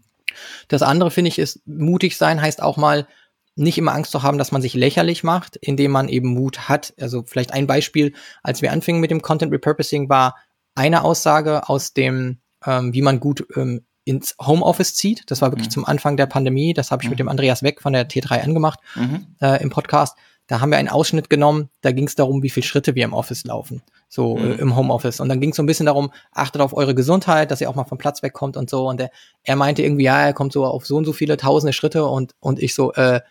[0.67, 3.07] Das andere, finde ich, ist, mutig sein heißt auch mal,
[3.55, 6.93] nicht immer Angst zu haben, dass man sich lächerlich macht, indem man eben Mut hat.
[6.99, 10.35] Also vielleicht ein Beispiel, als wir anfingen mit dem Content Repurposing, war
[10.75, 15.23] eine Aussage aus dem, ähm, wie man gut ähm, ins Homeoffice zieht.
[15.27, 15.73] Das war wirklich mhm.
[15.73, 16.73] zum Anfang der Pandemie.
[16.73, 17.11] Das habe ich mhm.
[17.11, 19.27] mit dem Andreas Weck von der T3 angemacht mhm.
[19.39, 20.17] äh, im Podcast.
[20.53, 23.13] Da haben wir einen Ausschnitt genommen, da ging es darum, wie viele Schritte wir im
[23.15, 24.51] Office laufen, so mhm.
[24.51, 25.19] äh, im Homeoffice.
[25.19, 27.73] Und dann ging es so ein bisschen darum, achtet auf eure Gesundheit, dass ihr auch
[27.73, 28.87] mal vom Platz wegkommt und so.
[28.87, 29.09] Und der,
[29.41, 32.35] er meinte irgendwie, ja, er kommt so auf so und so viele tausende Schritte und,
[32.39, 33.21] und ich so, äh,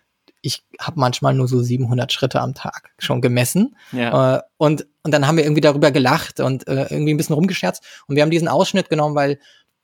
[0.41, 3.77] ich habe manchmal nur so 700 Schritte am Tag schon gemessen.
[3.93, 4.39] Ja.
[4.39, 7.85] Äh, und, und dann haben wir irgendwie darüber gelacht und äh, irgendwie ein bisschen rumgescherzt.
[8.09, 9.39] Und wir haben diesen Ausschnitt genommen, weil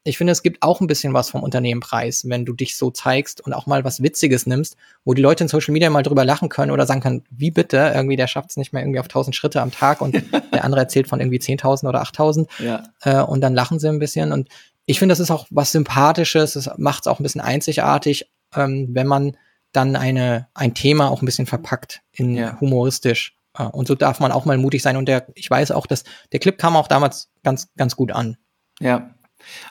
[0.04, 2.90] ich finde, es gibt auch ein bisschen was vom Unternehmen preis, wenn du dich so
[2.90, 6.24] zeigst und auch mal was Witziges nimmst, wo die Leute in Social Media mal drüber
[6.24, 9.06] lachen können oder sagen können, wie bitte, irgendwie der schafft es nicht mehr irgendwie auf
[9.06, 10.14] 1000 Schritte am Tag und
[10.52, 12.82] der andere erzählt von irgendwie 10.000 oder 8.000 ja.
[13.02, 14.48] äh, und dann lachen sie ein bisschen und
[14.86, 18.88] ich finde, das ist auch was Sympathisches, es macht es auch ein bisschen einzigartig, ähm,
[18.92, 19.36] wenn man
[19.72, 22.58] dann eine, ein Thema auch ein bisschen verpackt in ja.
[22.60, 23.36] humoristisch.
[23.56, 24.96] Äh, und so darf man auch mal mutig sein.
[24.96, 28.38] Und der, ich weiß auch, dass der Clip kam auch damals ganz, ganz gut an.
[28.80, 29.14] Ja.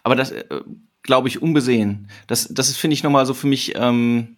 [0.03, 0.45] Aber das äh,
[1.03, 2.09] glaube ich unbesehen.
[2.28, 4.38] Das, das finde ich, nochmal so für mich ähm,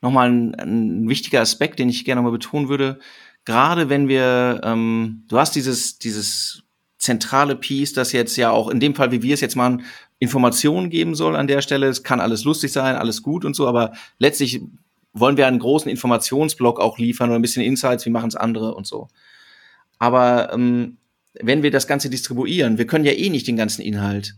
[0.00, 2.98] nochmal ein, ein wichtiger Aspekt, den ich gerne mal betonen würde.
[3.44, 6.62] Gerade wenn wir, ähm, du hast dieses, dieses
[6.98, 9.84] zentrale Piece, das jetzt ja auch in dem Fall, wie wir es jetzt machen,
[10.18, 11.88] Informationen geben soll an der Stelle.
[11.88, 14.60] Es kann alles lustig sein, alles gut und so, aber letztlich
[15.12, 18.74] wollen wir einen großen Informationsblock auch liefern oder ein bisschen Insights, wie machen es andere
[18.74, 19.08] und so.
[19.98, 20.98] Aber ähm,
[21.34, 24.34] wenn wir das Ganze distribuieren, wir können ja eh nicht den ganzen Inhalt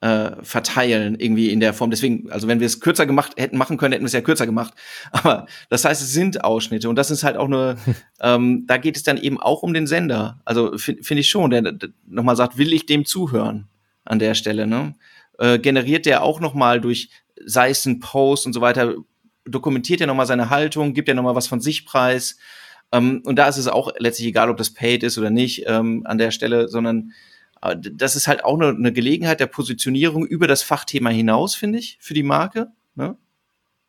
[0.00, 1.90] äh, verteilen, irgendwie in der Form.
[1.90, 4.46] Deswegen, also wenn wir es kürzer gemacht hätten machen können, hätten wir es ja kürzer
[4.46, 4.74] gemacht.
[5.12, 7.76] Aber das heißt, es sind Ausschnitte und das ist halt auch nur,
[8.20, 10.40] ähm, da geht es dann eben auch um den Sender.
[10.44, 13.68] Also finde find ich schon, der, der nochmal sagt, will ich dem zuhören
[14.04, 14.94] an der Stelle, ne?
[15.38, 17.10] Äh, generiert der auch nochmal durch,
[17.44, 18.94] sei es ein Post und so weiter,
[19.46, 22.36] dokumentiert er nochmal seine Haltung, gibt er nochmal was von sich preis.
[22.92, 26.02] Ähm, und da ist es auch letztlich egal, ob das paid ist oder nicht ähm,
[26.04, 27.12] an der Stelle, sondern
[27.76, 31.98] das ist halt auch eine, eine Gelegenheit der Positionierung über das Fachthema hinaus, finde ich,
[32.00, 32.72] für die Marke.
[32.94, 33.16] Ne?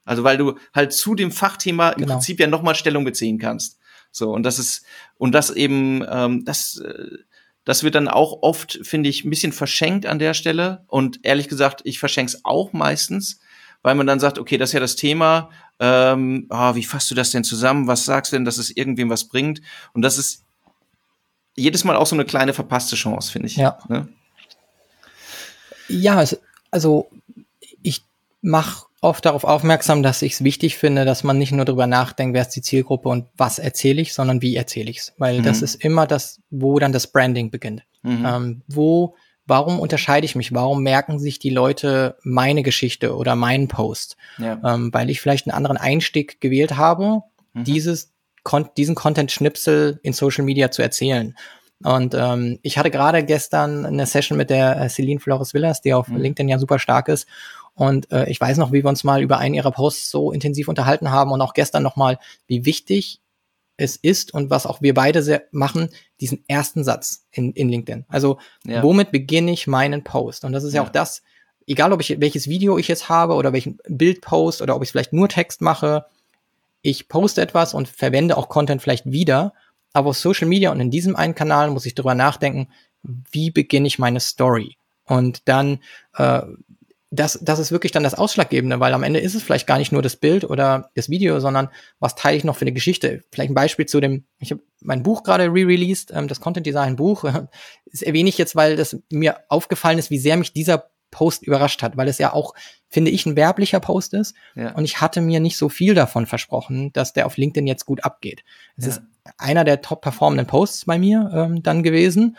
[0.04, 2.04] Also weil du halt zu dem Fachthema genau.
[2.04, 3.80] im Prinzip ja nochmal Stellung beziehen kannst.
[4.12, 4.84] So, und das ist,
[5.18, 7.18] und das eben, ähm, das, äh,
[7.64, 10.84] das wird dann auch oft, finde ich, ein bisschen verschenkt an der Stelle.
[10.88, 13.40] Und ehrlich gesagt, ich verschenke es auch meistens,
[13.84, 17.16] weil man dann sagt, okay, das ist ja das Thema, ähm, oh, wie fasst du
[17.16, 17.88] das denn zusammen?
[17.88, 19.62] Was sagst du denn, dass es irgendwem was bringt?
[19.94, 20.44] Und das ist
[21.56, 23.58] jedes Mal auch so eine kleine verpasste Chance, finde ich.
[23.58, 23.78] Ja.
[23.88, 24.08] Ne?
[25.88, 26.24] Ja,
[26.70, 27.10] also
[27.82, 28.06] ich
[28.42, 32.36] mache oft darauf aufmerksam, dass ich es wichtig finde, dass man nicht nur darüber nachdenkt,
[32.36, 35.14] wer ist die Zielgruppe und was erzähle ich, sondern wie erzähle ich es.
[35.18, 35.44] Weil mhm.
[35.44, 37.84] das ist immer das, wo dann das Branding beginnt.
[38.04, 38.26] Mhm.
[38.26, 39.16] Ähm, wo,
[39.46, 40.54] warum unterscheide ich mich?
[40.54, 44.18] Warum merken sich die Leute meine Geschichte oder meinen Post?
[44.38, 44.60] Ja.
[44.64, 47.22] Ähm, weil ich vielleicht einen anderen Einstieg gewählt habe,
[47.54, 47.64] mhm.
[47.64, 48.14] dieses
[48.44, 51.36] kon diesen Content-Schnipsel in Social Media zu erzählen.
[51.84, 55.94] Und ähm, ich hatte gerade gestern eine Session mit der äh, Celine Flores Villas, die
[55.94, 56.18] auf mhm.
[56.18, 57.28] LinkedIn ja super stark ist.
[57.74, 60.68] Und äh, ich weiß noch, wie wir uns mal über einen ihrer Posts so intensiv
[60.68, 63.22] unterhalten haben und auch gestern nochmal, wie wichtig
[63.82, 68.06] es ist und was auch wir beide sehr machen, diesen ersten Satz in, in LinkedIn.
[68.08, 68.84] Also ja.
[68.84, 70.46] womit beginne ich meinen Post?
[70.46, 71.24] Und das ist ja, ja auch das,
[71.66, 75.14] egal ob ich welches Video ich jetzt habe oder welchen Bildpost oder ob ich vielleicht
[75.14, 76.06] nur Text mache,
[76.82, 79.54] ich poste etwas und verwende auch Content vielleicht wieder,
[79.94, 82.68] aber auf Social Media und in diesem einen Kanal muss ich darüber nachdenken,
[83.04, 84.78] wie beginne ich meine Story?
[85.06, 85.80] Und dann,
[86.16, 86.42] äh,
[87.14, 89.92] das, das ist wirklich dann das Ausschlaggebende, weil am Ende ist es vielleicht gar nicht
[89.92, 91.68] nur das Bild oder das Video, sondern
[92.00, 93.22] was teile ich noch für eine Geschichte?
[93.32, 96.96] Vielleicht ein Beispiel zu dem, ich habe mein Buch gerade re-released, ähm, das Content Design
[96.96, 97.24] Buch.
[97.92, 101.84] Das erwähne ich jetzt, weil das mir aufgefallen ist, wie sehr mich dieser Post überrascht
[101.84, 102.54] hat, weil es ja auch,
[102.88, 104.34] finde ich, ein werblicher Post ist.
[104.56, 104.72] Ja.
[104.76, 108.06] Und ich hatte mir nicht so viel davon versprochen, dass der auf LinkedIn jetzt gut
[108.06, 108.46] abgeht.
[108.78, 108.92] Es ja.
[108.92, 109.02] ist
[109.38, 112.38] einer der top performenden Posts bei mir ähm, dann gewesen.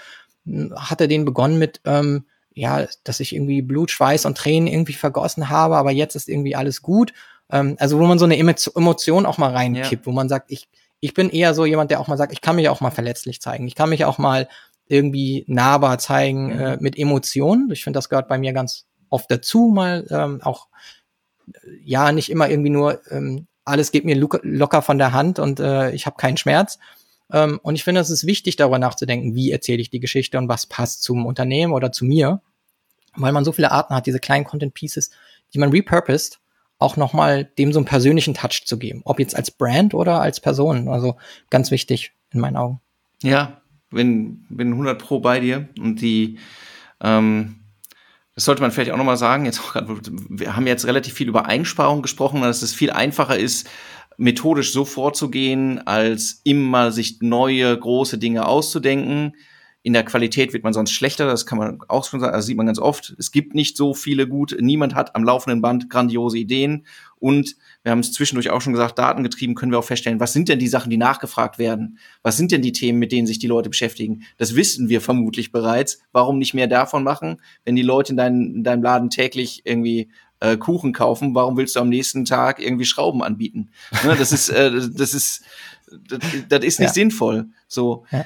[0.74, 5.48] Hatte den begonnen mit, ähm, ja, dass ich irgendwie Blut, Schweiß und Tränen irgendwie vergossen
[5.48, 7.12] habe, aber jetzt ist irgendwie alles gut.
[7.50, 10.06] Ähm, also wo man so eine Emotion auch mal reinkippt, ja.
[10.06, 10.68] wo man sagt, ich,
[11.00, 13.40] ich bin eher so jemand, der auch mal sagt, ich kann mich auch mal verletzlich
[13.40, 13.66] zeigen.
[13.66, 14.48] Ich kann mich auch mal
[14.86, 16.60] irgendwie nahbar zeigen mhm.
[16.60, 17.70] äh, mit Emotionen.
[17.72, 20.68] Ich finde, das gehört bei mir ganz oft dazu, mal ähm, auch
[21.84, 25.90] ja nicht immer irgendwie nur ähm, alles geht mir locker von der Hand und äh,
[25.92, 26.78] ich habe keinen Schmerz.
[27.32, 30.48] Ähm, und ich finde, es ist wichtig, darüber nachzudenken, wie erzähle ich die Geschichte und
[30.48, 32.40] was passt zum Unternehmen oder zu mir,
[33.16, 35.10] weil man so viele Arten hat, diese kleinen Content Pieces,
[35.54, 36.40] die man repurposed,
[36.78, 40.40] auch nochmal dem so einen persönlichen Touch zu geben, ob jetzt als Brand oder als
[40.40, 40.88] Person.
[40.88, 41.16] Also
[41.48, 42.80] ganz wichtig in meinen Augen.
[43.22, 46.38] Ja, bin, bin 100 pro bei dir und die,
[47.00, 47.60] ähm,
[48.34, 51.28] das sollte man vielleicht auch nochmal sagen, jetzt auch grad, wir haben jetzt relativ viel
[51.28, 53.68] über Einsparung gesprochen, dass es viel einfacher ist,
[54.22, 59.34] methodisch so vorzugehen, als immer sich neue große Dinge auszudenken.
[59.82, 62.56] In der Qualität wird man sonst schlechter, das kann man auch schon sagen, das sieht
[62.56, 63.16] man ganz oft.
[63.18, 66.86] Es gibt nicht so viele gut, niemand hat am laufenden Band grandiose Ideen
[67.18, 70.48] und wir haben es zwischendurch auch schon gesagt, datengetrieben können wir auch feststellen, was sind
[70.48, 71.98] denn die Sachen, die nachgefragt werden?
[72.22, 74.22] Was sind denn die Themen, mit denen sich die Leute beschäftigen?
[74.38, 76.00] Das wissen wir vermutlich bereits.
[76.12, 77.38] Warum nicht mehr davon machen?
[77.64, 80.10] Wenn die Leute in, dein, in deinem Laden täglich irgendwie
[80.42, 83.70] äh, Kuchen kaufen, warum willst du am nächsten Tag irgendwie Schrauben anbieten?
[84.04, 85.42] Ne, das ist, äh, das ist,
[86.08, 86.94] das, das ist nicht ja.
[86.94, 87.46] sinnvoll.
[87.68, 88.04] So.
[88.10, 88.24] Ja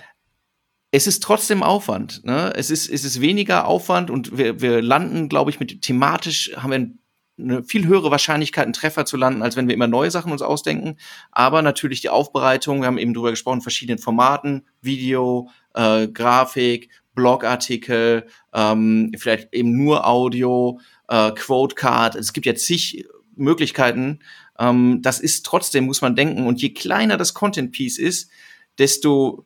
[0.93, 2.25] es ist trotzdem Aufwand.
[2.25, 2.55] Ne?
[2.57, 6.71] Es, ist, es ist weniger Aufwand und wir, wir landen, glaube ich, mit thematisch haben
[6.71, 6.91] wir
[7.39, 10.41] eine viel höhere Wahrscheinlichkeit, einen Treffer zu landen, als wenn wir immer neue Sachen uns
[10.41, 10.97] ausdenken.
[11.33, 18.27] Aber natürlich die Aufbereitung, wir haben eben drüber gesprochen, verschiedenen Formaten, Video, äh, Grafik, Blogartikel,
[18.55, 22.15] ähm, vielleicht eben nur Audio, äh, Quote Card.
[22.15, 23.05] Es gibt ja zig
[23.35, 24.21] Möglichkeiten.
[24.59, 26.47] Ähm, das ist trotzdem, muss man denken.
[26.47, 28.31] Und je kleiner das Content Piece ist,
[28.79, 29.45] desto,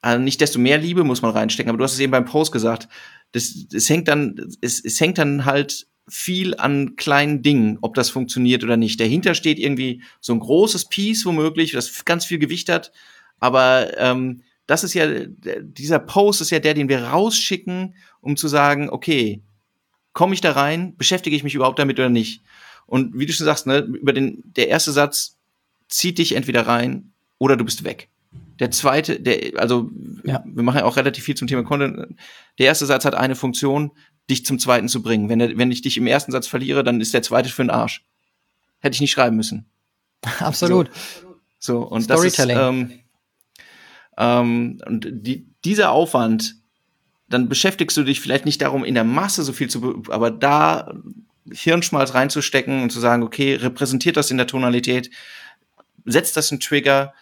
[0.00, 1.70] also nicht desto mehr Liebe muss man reinstecken.
[1.70, 2.88] Aber du hast es eben beim Post gesagt.
[3.30, 8.10] Das, das hängt dann, es, es hängt dann halt viel an kleinen Dingen, ob das
[8.10, 9.00] funktioniert oder nicht.
[9.00, 12.92] Dahinter steht irgendwie so ein großes Piece womöglich, das ganz viel Gewicht hat.
[13.38, 15.06] Aber ähm, das ist ja,
[15.62, 19.42] dieser Post ist ja der, den wir rausschicken, um zu sagen, okay,
[20.12, 22.42] komme ich da rein, beschäftige ich mich überhaupt damit oder nicht?
[22.86, 25.38] Und wie du schon sagst, ne, über den, der erste Satz
[25.88, 28.08] zieht dich entweder rein oder du bist weg.
[28.58, 29.90] Der zweite, der, also
[30.24, 30.42] ja.
[30.46, 32.16] wir machen ja auch relativ viel zum Thema Content.
[32.58, 33.92] Der erste Satz hat eine Funktion,
[34.30, 35.28] dich zum zweiten zu bringen.
[35.28, 37.70] Wenn, der, wenn ich dich im ersten Satz verliere, dann ist der zweite für den
[37.70, 38.04] Arsch.
[38.80, 39.66] Hätte ich nicht schreiben müssen.
[40.38, 40.90] Absolut.
[40.94, 42.56] So, so und Storytelling.
[42.56, 43.00] das ist, ähm,
[44.16, 46.56] ähm, und die, dieser Aufwand,
[47.28, 50.94] dann beschäftigst du dich vielleicht nicht darum, in der Masse so viel zu, aber da
[51.50, 55.10] Hirnschmalz reinzustecken und zu sagen, okay, repräsentiert das in der Tonalität,
[56.04, 57.14] setzt das einen Trigger,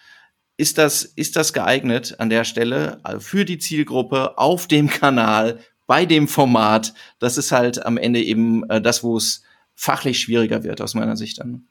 [0.57, 6.05] ist das, ist das geeignet an der Stelle für die Zielgruppe auf dem Kanal, bei
[6.05, 6.93] dem Format?
[7.19, 9.43] Das ist halt am Ende eben äh, das, wo es
[9.75, 11.67] fachlich schwieriger wird, aus meiner Sicht dann.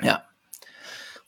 [0.00, 0.24] Ja.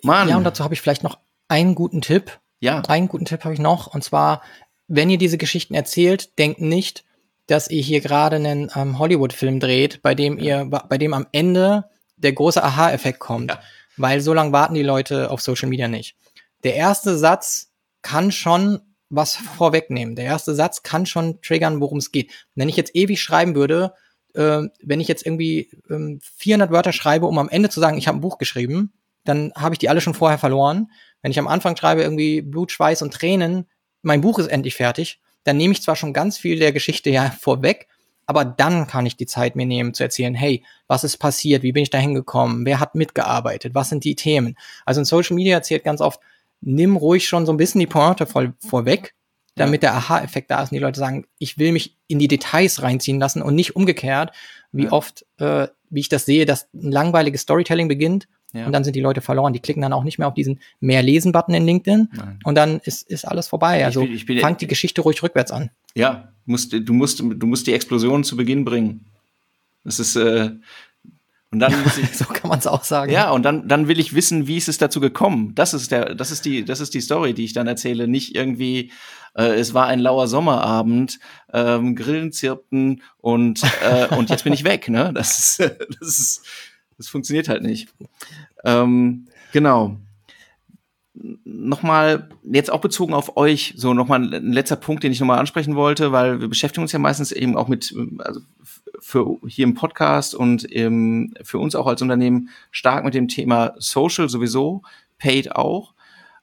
[0.02, 0.28] Mann.
[0.28, 2.40] Ja, und dazu habe ich vielleicht noch einen guten Tipp.
[2.62, 2.80] Ja.
[2.86, 3.88] Einen guten Tipp habe ich noch.
[3.88, 4.40] Und zwar,
[4.86, 7.04] wenn ihr diese Geschichten erzählt, denkt nicht,
[7.48, 11.86] dass ihr hier gerade einen ähm, Hollywood-Film dreht, bei dem ihr, bei dem am Ende
[12.16, 13.50] der große Aha-Effekt kommt.
[13.50, 13.60] Ja.
[13.96, 16.14] Weil so lange warten die Leute auf Social Media nicht.
[16.62, 20.14] Der erste Satz kann schon was vorwegnehmen.
[20.14, 22.30] Der erste Satz kann schon triggern, worum es geht.
[22.54, 23.92] Wenn ich jetzt ewig schreiben würde,
[24.34, 28.06] äh, wenn ich jetzt irgendwie äh, 400 Wörter schreibe, um am Ende zu sagen, ich
[28.06, 28.92] habe ein Buch geschrieben,
[29.24, 30.90] dann habe ich die alle schon vorher verloren.
[31.22, 33.66] Wenn ich am Anfang schreibe irgendwie Blut, Schweiß und Tränen,
[34.02, 37.30] mein Buch ist endlich fertig, dann nehme ich zwar schon ganz viel der Geschichte ja
[37.40, 37.88] vorweg,
[38.26, 41.72] aber dann kann ich die Zeit mir nehmen zu erzählen, hey, was ist passiert, wie
[41.72, 44.56] bin ich da hingekommen, wer hat mitgearbeitet, was sind die Themen.
[44.84, 46.20] Also in Social Media erzählt ganz oft,
[46.60, 49.14] nimm ruhig schon so ein bisschen die Pointe voll, vorweg,
[49.54, 52.82] damit der Aha-Effekt da ist und die Leute sagen, ich will mich in die Details
[52.82, 54.32] reinziehen lassen und nicht umgekehrt,
[54.70, 58.66] wie oft, äh, wie ich das sehe, dass ein langweiliges Storytelling beginnt ja.
[58.66, 59.52] Und dann sind die Leute verloren.
[59.52, 62.08] Die klicken dann auch nicht mehr auf diesen Mehr lesen-Button in LinkedIn.
[62.12, 62.38] Nein.
[62.44, 63.84] Und dann ist, ist alles vorbei.
[63.84, 65.70] Also ich bin, ich bin, fangt die Geschichte ruhig rückwärts an.
[65.94, 69.06] Ja, musst, du, musst, du musst die Explosion zu Beginn bringen.
[69.84, 70.50] Das ist, äh,
[71.52, 73.12] und dann muss ich, so kann man es auch sagen.
[73.12, 75.54] Ja, und dann, dann will ich wissen, wie ist es dazu gekommen.
[75.54, 78.08] Das ist der, das ist die, das ist die Story, die ich dann erzähle.
[78.08, 78.90] Nicht irgendwie,
[79.34, 81.20] äh, es war ein lauer Sommerabend,
[81.52, 84.88] ähm, Grillen zirpten und äh, und jetzt bin ich weg.
[84.88, 85.58] Ne, das ist,
[86.00, 86.46] das ist
[87.02, 87.88] das funktioniert halt nicht.
[88.64, 89.96] Ähm, genau.
[91.44, 95.74] Nochmal, jetzt auch bezogen auf euch, so nochmal ein letzter Punkt, den ich nochmal ansprechen
[95.74, 98.40] wollte, weil wir beschäftigen uns ja meistens eben auch mit, also
[99.00, 103.74] für hier im Podcast und im, für uns auch als Unternehmen stark mit dem Thema
[103.78, 104.82] Social sowieso,
[105.18, 105.94] Paid auch.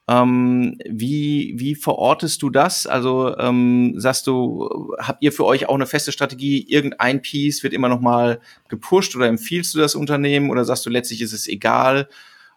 [0.09, 2.87] Ähm, wie, wie verortest du das?
[2.87, 6.67] Also ähm, sagst du, habt ihr für euch auch eine feste Strategie?
[6.67, 8.39] Irgendein Piece wird immer noch mal
[8.69, 12.09] gepusht oder empfiehlst du das Unternehmen oder sagst du letztlich ist es egal?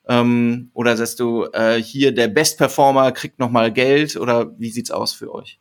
[0.09, 4.71] Ähm, oder sagst du, äh, hier der Best Performer kriegt noch mal Geld oder wie
[4.71, 5.61] sieht's aus für euch?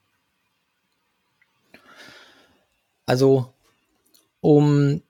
[3.06, 3.54] Also
[4.40, 5.02] um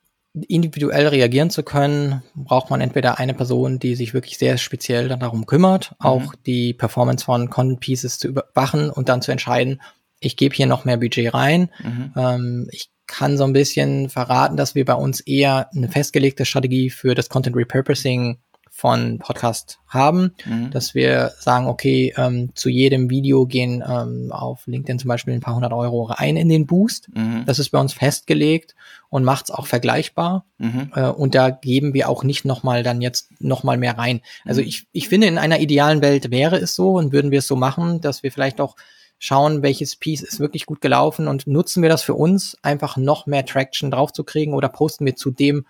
[0.48, 5.46] individuell reagieren zu können, braucht man entweder eine Person, die sich wirklich sehr speziell darum
[5.46, 6.06] kümmert, mhm.
[6.06, 9.82] auch die Performance von Content Pieces zu überwachen und dann zu entscheiden,
[10.22, 11.70] ich gebe hier noch mehr Budget rein.
[11.84, 12.14] Mhm.
[12.16, 16.90] Ähm, ich kann so ein bisschen verraten, dass wir bei uns eher eine festgelegte Strategie
[16.90, 18.38] für das Content Repurposing
[18.82, 20.72] von Podcast haben, mhm.
[20.72, 25.40] dass wir sagen, okay, ähm, zu jedem Video gehen ähm, auf LinkedIn zum Beispiel ein
[25.40, 27.10] paar hundert Euro rein in den Boost.
[27.14, 27.44] Mhm.
[27.46, 28.74] Das ist bei uns festgelegt
[29.10, 30.46] und macht es auch vergleichbar.
[30.58, 30.92] Mhm.
[30.96, 34.22] Äh, und da geben wir auch nicht nochmal dann jetzt nochmal mehr rein.
[34.46, 34.68] Also mhm.
[34.68, 37.56] ich, ich finde, in einer idealen Welt wäre es so und würden wir es so
[37.56, 38.76] machen, dass wir vielleicht auch
[39.20, 43.28] schauen, welches Piece ist wirklich gut gelaufen und nutzen wir das für uns, einfach noch
[43.28, 45.68] mehr Traction draufzukriegen oder posten wir zu dem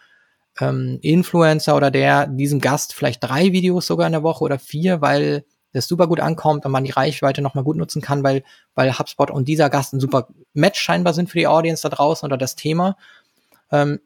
[0.60, 5.02] ähm, Influencer oder der diesem Gast vielleicht drei Videos sogar in der Woche oder vier,
[5.02, 8.44] weil das super gut ankommt und man die Reichweite nochmal gut nutzen kann, weil,
[8.76, 12.26] weil HubSpot und dieser Gast ein super Match scheinbar sind für die Audience da draußen
[12.26, 12.98] oder das Thema.
[13.72, 14.00] Ähm,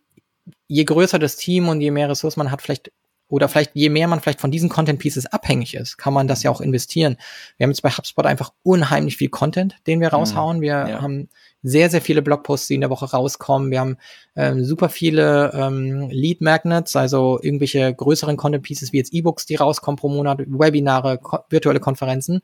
[0.67, 2.91] je größer das Team und je mehr Ressourcen man hat, vielleicht
[3.27, 6.43] oder vielleicht je mehr man vielleicht von diesen Content Pieces abhängig ist, kann man das
[6.43, 7.17] ja auch investieren.
[7.57, 10.15] Wir haben jetzt bei HubSpot einfach unheimlich viel Content, den wir mhm.
[10.15, 10.61] raushauen.
[10.61, 11.01] Wir ja.
[11.01, 11.29] haben
[11.63, 13.71] sehr, sehr viele Blogposts, die in der Woche rauskommen.
[13.71, 13.97] Wir haben
[14.35, 19.55] ähm, super viele ähm, Lead Magnets, also irgendwelche größeren Content Pieces wie jetzt E-Books, die
[19.55, 22.41] rauskommen pro Monat, Webinare, ko virtuelle Konferenzen.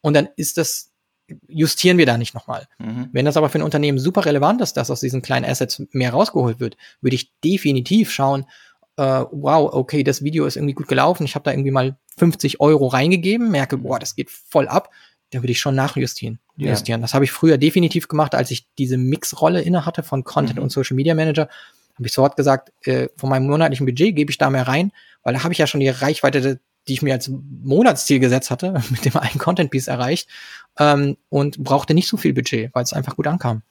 [0.00, 0.92] Und dann ist das
[1.48, 2.66] justieren wir da nicht nochmal.
[2.78, 3.08] Mhm.
[3.12, 6.12] Wenn das aber für ein Unternehmen super relevant ist, dass aus diesen kleinen Assets mehr
[6.12, 8.44] rausgeholt wird, würde ich definitiv schauen,
[8.96, 12.60] äh, wow, okay, das Video ist irgendwie gut gelaufen, ich habe da irgendwie mal 50
[12.60, 14.90] Euro reingegeben, merke, boah, das geht voll ab,
[15.30, 16.38] dann würde ich schon nachjustieren.
[16.56, 16.98] Ja.
[16.98, 20.64] Das habe ich früher definitiv gemacht, als ich diese Mixrolle inne hatte von Content mhm.
[20.64, 21.48] und Social Media Manager.
[21.94, 25.34] Habe ich sofort gesagt, äh, von meinem monatlichen Budget gebe ich da mehr rein, weil
[25.34, 29.04] da habe ich ja schon die Reichweite, die ich mir als Monatsziel gesetzt hatte, mit
[29.04, 30.28] dem einen Content Piece erreicht
[30.78, 33.62] ähm, und brauchte nicht so viel Budget, weil es einfach gut ankam.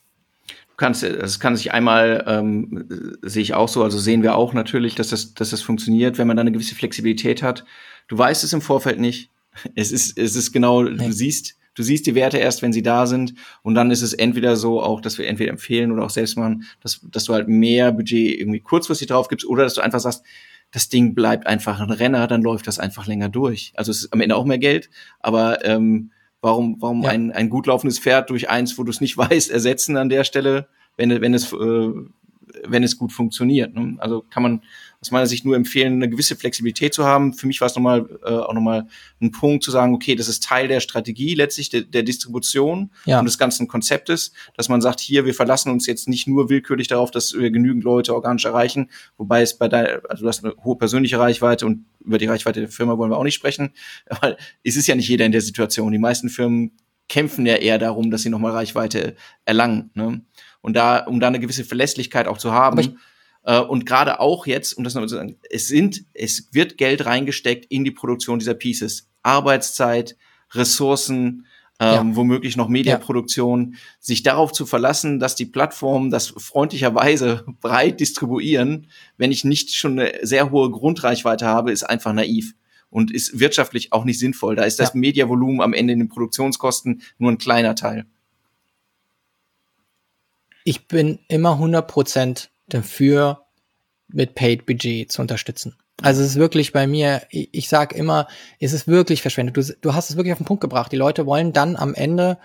[0.82, 2.88] Du kannst, es kann sich einmal, ähm,
[3.22, 6.26] sehe ich auch so, also sehen wir auch natürlich, dass das, dass das funktioniert, wenn
[6.26, 7.66] man da eine gewisse Flexibilität hat.
[8.08, 9.30] Du weißt es im Vorfeld nicht.
[9.76, 11.06] Es ist, es ist genau, nee.
[11.06, 13.36] du siehst, du siehst die Werte erst, wenn sie da sind.
[13.62, 16.64] Und dann ist es entweder so auch, dass wir entweder empfehlen oder auch selbst machen,
[16.82, 20.24] dass, dass du halt mehr Budget irgendwie kurzfristig drauf gibst oder dass du einfach sagst,
[20.72, 23.72] das Ding bleibt einfach ein Renner, dann läuft das einfach länger durch.
[23.76, 26.10] Also es ist am Ende auch mehr Geld, aber ähm,
[26.42, 27.10] warum, warum ja.
[27.10, 30.24] ein, ein gut laufendes Pferd durch eins, wo du es nicht weißt, ersetzen an der
[30.24, 30.68] Stelle,
[30.98, 31.92] wenn, wenn es äh,
[32.66, 33.74] wenn es gut funktioniert.
[33.74, 33.96] Ne?
[34.00, 34.62] Also kann man
[35.02, 37.34] aus meiner Sicht nur empfehlen, eine gewisse Flexibilität zu haben.
[37.34, 38.88] Für mich war es nochmal äh, auch nochmal
[39.20, 43.18] ein Punkt zu sagen, okay, das ist Teil der Strategie letztlich der, der Distribution ja.
[43.18, 46.88] und des ganzen Konzeptes, dass man sagt, hier, wir verlassen uns jetzt nicht nur willkürlich
[46.88, 50.54] darauf, dass wir genügend Leute organisch erreichen, wobei es bei deiner, also du hast eine
[50.64, 53.72] hohe persönliche Reichweite und über die Reichweite der Firma wollen wir auch nicht sprechen,
[54.22, 55.92] weil es ist ja nicht jeder in der Situation.
[55.92, 56.74] Die meisten Firmen
[57.10, 59.90] kämpfen ja eher darum, dass sie nochmal Reichweite erlangen.
[59.96, 60.22] Ne?
[60.62, 62.98] Und da, um da eine gewisse Verlässlichkeit auch zu haben,
[63.44, 67.66] und gerade auch jetzt, um das nochmal zu sagen, es sind, es wird Geld reingesteckt
[67.66, 69.10] in die Produktion dieser Pieces.
[69.24, 70.16] Arbeitszeit,
[70.52, 71.46] Ressourcen,
[71.80, 72.16] ähm, ja.
[72.16, 73.80] womöglich noch Mediaproduktion, ja.
[74.00, 78.88] sich darauf zu verlassen, dass die Plattformen das freundlicherweise breit distribuieren,
[79.18, 82.54] wenn ich nicht schon eine sehr hohe Grundreichweite habe, ist einfach naiv
[82.92, 84.56] und ist wirtschaftlich auch nicht sinnvoll.
[84.56, 85.00] Da ist das ja.
[85.00, 88.06] Mediavolumen am Ende in den Produktionskosten nur ein kleiner Teil.
[90.64, 93.46] Ich bin immer 100 Prozent dafür,
[94.08, 95.76] mit Paid Budget zu unterstützen.
[96.02, 98.28] Also es ist wirklich bei mir, ich, ich sage immer,
[98.60, 99.56] es ist wirklich verschwendet.
[99.56, 100.92] Du, du hast es wirklich auf den Punkt gebracht.
[100.92, 102.38] Die Leute wollen dann am Ende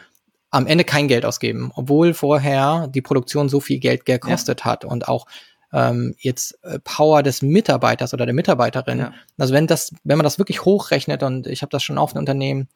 [0.51, 4.67] am Ende kein Geld ausgeben, obwohl vorher die Produktion so viel Geld gekostet ja.
[4.67, 5.27] hat und auch
[5.73, 8.99] ähm, jetzt äh, Power des Mitarbeiters oder der Mitarbeiterin.
[8.99, 9.13] Ja.
[9.37, 12.19] Also wenn das, wenn man das wirklich hochrechnet und ich habe das schon auf ein
[12.19, 12.69] Unternehmen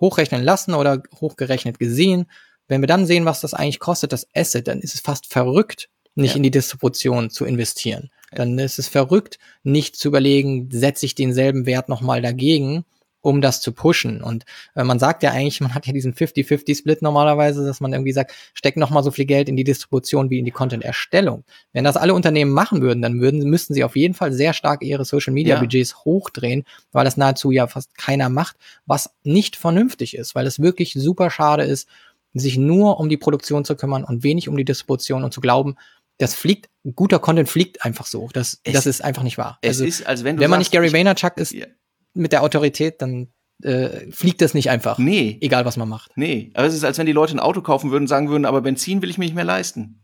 [0.00, 2.26] hochrechnen lassen oder hochgerechnet gesehen,
[2.66, 5.90] wenn wir dann sehen, was das eigentlich kostet, das Asset, dann ist es fast verrückt,
[6.14, 6.36] nicht ja.
[6.36, 8.10] in die Distribution zu investieren.
[8.34, 12.84] Dann ist es verrückt, nicht zu überlegen, setze ich denselben Wert nochmal dagegen,
[13.22, 14.20] um das zu pushen.
[14.20, 14.44] Und
[14.74, 18.32] äh, man sagt ja eigentlich, man hat ja diesen 50-50-Split normalerweise, dass man irgendwie sagt,
[18.52, 21.44] steck nochmal so viel Geld in die Distribution wie in die Content-Erstellung.
[21.72, 24.82] Wenn das alle Unternehmen machen würden, dann würden, müssten sie auf jeden Fall sehr stark
[24.82, 26.04] ihre Social-Media-Budgets ja.
[26.04, 28.56] hochdrehen, weil das nahezu ja fast keiner macht,
[28.86, 31.88] was nicht vernünftig ist, weil es wirklich super schade ist,
[32.34, 35.76] sich nur um die Produktion zu kümmern und wenig um die Distribution und zu glauben,
[36.22, 38.28] das fliegt, guter Content fliegt einfach so.
[38.32, 39.58] Das, es, das ist einfach nicht wahr.
[39.60, 41.66] Es also, ist, als wenn du Wenn man sagst, nicht Gary Vaynerchuk ist ja.
[42.14, 44.98] mit der Autorität, dann äh, fliegt das nicht einfach.
[44.98, 45.38] Nee.
[45.40, 46.12] Egal, was man macht.
[46.16, 46.52] Nee.
[46.54, 48.60] Aber es ist, als wenn die Leute ein Auto kaufen würden und sagen würden, aber
[48.60, 50.00] Benzin will ich mir nicht mehr leisten.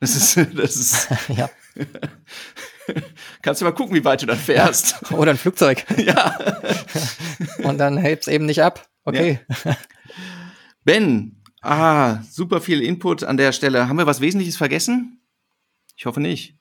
[0.00, 1.08] Das ist, das ist.
[1.28, 1.50] ja.
[3.42, 5.12] Kannst du mal gucken, wie weit du dann fährst.
[5.12, 5.84] Oder ein Flugzeug.
[5.98, 6.38] ja.
[7.64, 8.88] und dann hebt's eben nicht ab.
[9.04, 9.40] Okay.
[9.64, 9.76] Ja.
[10.84, 11.37] Ben,
[11.68, 13.90] Ah, super viel Input an der Stelle.
[13.90, 15.20] Haben wir was Wesentliches vergessen?
[15.98, 16.54] Ich hoffe nicht.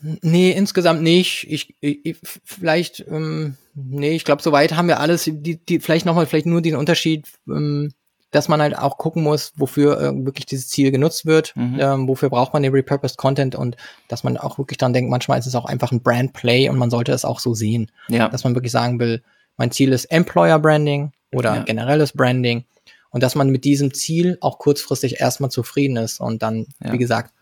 [0.00, 1.46] Nee, insgesamt nicht.
[1.50, 6.24] Ich, ich vielleicht, ähm, nee, ich glaube, soweit haben wir alles, die, die, vielleicht nochmal,
[6.24, 7.92] vielleicht nur den Unterschied, ähm,
[8.30, 11.76] dass man halt auch gucken muss, wofür äh, wirklich dieses Ziel genutzt wird, mhm.
[11.78, 13.76] ähm, wofür braucht man den Repurposed Content und
[14.08, 16.78] dass man auch wirklich dann denkt, manchmal ist es auch einfach ein Brand Play und
[16.78, 17.90] man sollte es auch so sehen.
[18.08, 18.30] Ja.
[18.30, 19.22] Dass man wirklich sagen will,
[19.58, 21.62] mein Ziel ist Employer Branding, oder ja.
[21.62, 22.64] generelles Branding
[23.10, 26.92] und dass man mit diesem Ziel auch kurzfristig erstmal zufrieden ist und dann, ja.
[26.92, 27.32] wie gesagt,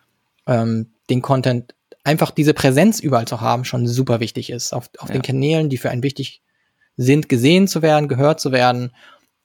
[0.47, 1.75] ähm, den Content,
[2.05, 4.73] einfach diese Präsenz überall zu haben, schon super wichtig ist.
[4.73, 5.15] Auf, auf ja.
[5.15, 6.43] den Kanälen, die für einen wichtig
[6.97, 8.93] sind, gesehen zu werden, gehört zu werden.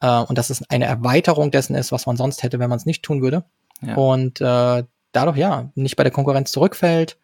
[0.01, 2.85] Äh, und dass es eine Erweiterung dessen ist, was man sonst hätte, wenn man es
[2.85, 3.45] nicht tun würde.
[3.95, 7.17] Und äh, dadurch ja, nicht bei der Konkurrenz zurückfällt,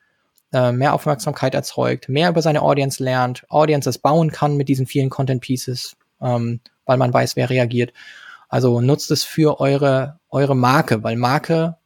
[0.53, 5.09] äh, mehr Aufmerksamkeit erzeugt, mehr über seine Audience lernt, Audiences bauen kann mit diesen vielen
[5.09, 7.93] Content Pieces ähm, weil man weiß, wer reagiert.
[8.49, 11.77] Also nutzt es für eure, eure Marke, weil Marke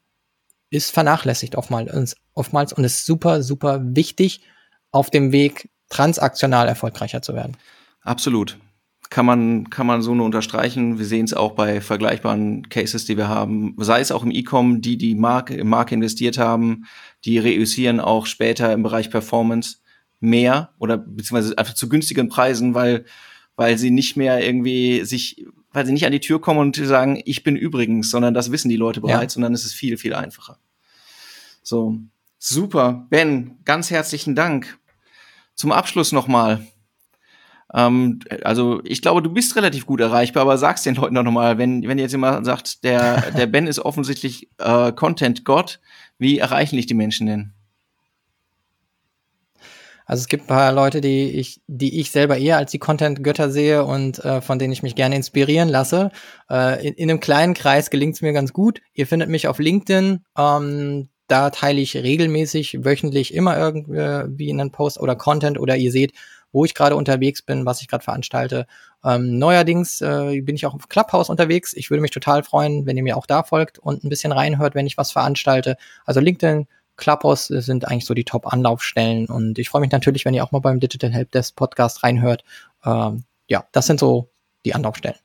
[0.70, 4.42] ist vernachlässigt oftmals, oftmals und ist super, super wichtig
[4.92, 7.56] auf dem Weg, transaktional erfolgreicher zu werden.
[8.02, 8.58] Absolut.
[9.10, 11.00] Kann man, kann man so nur unterstreichen.
[11.00, 13.74] Wir sehen es auch bei vergleichbaren Cases, die wir haben.
[13.78, 16.86] Sei es auch im E-Com, die die Marke, Marke investiert haben,
[17.24, 19.78] die reüssieren auch später im Bereich Performance
[20.20, 23.06] mehr oder beziehungsweise einfach zu günstigen Preisen, weil
[23.58, 27.22] weil sie nicht mehr irgendwie sich weil sie nicht an die Tür kommen und sagen,
[27.26, 29.40] ich bin übrigens, sondern das wissen die Leute bereits ja.
[29.40, 30.58] und dann ist es viel, viel einfacher.
[31.62, 32.00] So,
[32.40, 33.06] super.
[33.12, 34.80] Ben, ganz herzlichen Dank.
[35.54, 36.66] Zum Abschluss nochmal.
[37.74, 41.58] Ähm, also ich glaube, du bist relativ gut erreichbar, aber sag's den Leuten doch nochmal,
[41.58, 45.80] wenn, wenn jetzt jemand sagt, der, der Ben ist offensichtlich äh, Content-Gott,
[46.18, 47.54] wie erreichen dich die Menschen denn?
[50.08, 53.52] Also es gibt ein paar Leute, die ich, die ich selber eher als die Content-Götter
[53.52, 56.12] sehe und äh, von denen ich mich gerne inspirieren lasse.
[56.50, 58.82] Äh, in, in einem kleinen Kreis gelingt es mir ganz gut.
[58.94, 60.24] Ihr findet mich auf LinkedIn.
[60.38, 66.14] Ähm, da teile ich regelmäßig, wöchentlich immer irgendwie einen Post oder Content oder ihr seht,
[66.54, 68.66] wo ich gerade unterwegs bin, was ich gerade veranstalte.
[69.04, 71.74] Ähm, neuerdings äh, bin ich auch auf Clubhouse unterwegs.
[71.74, 74.74] Ich würde mich total freuen, wenn ihr mir auch da folgt und ein bisschen reinhört,
[74.74, 75.76] wenn ich was veranstalte.
[76.06, 80.44] Also LinkedIn, Clubhouse sind eigentlich so die Top-Anlaufstellen und ich freue mich natürlich, wenn ihr
[80.44, 82.44] auch mal beim Digital Helpdesk Podcast reinhört.
[82.84, 84.30] Ähm, ja, das sind so
[84.66, 85.16] die Anlaufstellen.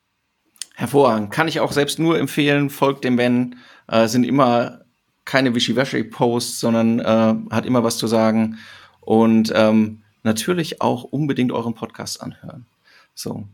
[0.75, 1.31] Hervorragend.
[1.31, 2.71] Kann ich auch selbst nur empfehlen.
[2.71, 3.57] Folgt dem Ben.
[3.89, 4.83] Äh, sind immer
[5.25, 8.59] keine Wischiwaschi-Posts, sondern äh, hat immer was zu sagen.
[9.01, 12.67] Und ähm, natürlich auch unbedingt euren Podcast anhören.
[13.15, 13.47] So.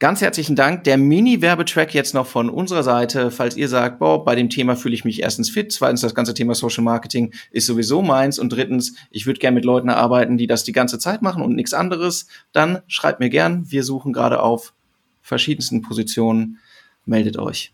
[0.00, 0.82] Ganz herzlichen Dank.
[0.84, 4.94] Der Mini-Werbetrack jetzt noch von unserer Seite, falls ihr sagt, boah, bei dem Thema fühle
[4.94, 8.96] ich mich erstens fit, zweitens das ganze Thema Social Marketing ist sowieso meins und drittens,
[9.10, 12.26] ich würde gerne mit Leuten arbeiten, die das die ganze Zeit machen und nichts anderes,
[12.52, 13.70] dann schreibt mir gern.
[13.70, 14.74] Wir suchen gerade auf
[15.22, 16.58] verschiedensten Positionen.
[17.06, 17.72] Meldet euch.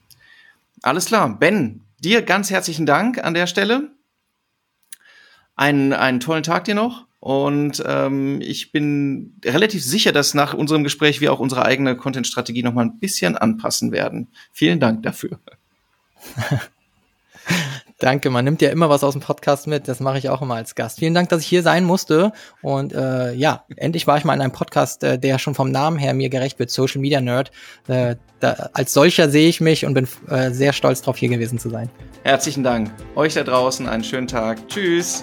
[0.82, 1.38] Alles klar.
[1.38, 3.90] Ben, dir ganz herzlichen Dank an der Stelle.
[5.56, 7.06] Einen, einen tollen Tag dir noch.
[7.20, 12.62] Und ähm, ich bin relativ sicher, dass nach unserem Gespräch wir auch unsere eigene Content-Strategie
[12.62, 14.28] noch mal ein bisschen anpassen werden.
[14.52, 15.38] Vielen Dank dafür.
[17.98, 19.86] Danke, man nimmt ja immer was aus dem Podcast mit.
[19.86, 21.00] Das mache ich auch immer als Gast.
[21.00, 22.32] Vielen Dank, dass ich hier sein musste.
[22.62, 25.98] Und äh, ja, endlich war ich mal in einem Podcast, äh, der schon vom Namen
[25.98, 27.50] her mir gerecht wird, Social Media Nerd.
[27.88, 31.58] Äh, da, als solcher sehe ich mich und bin äh, sehr stolz darauf, hier gewesen
[31.58, 31.90] zu sein.
[32.22, 32.90] Herzlichen Dank.
[33.16, 34.66] Euch da draußen einen schönen Tag.
[34.68, 35.22] Tschüss.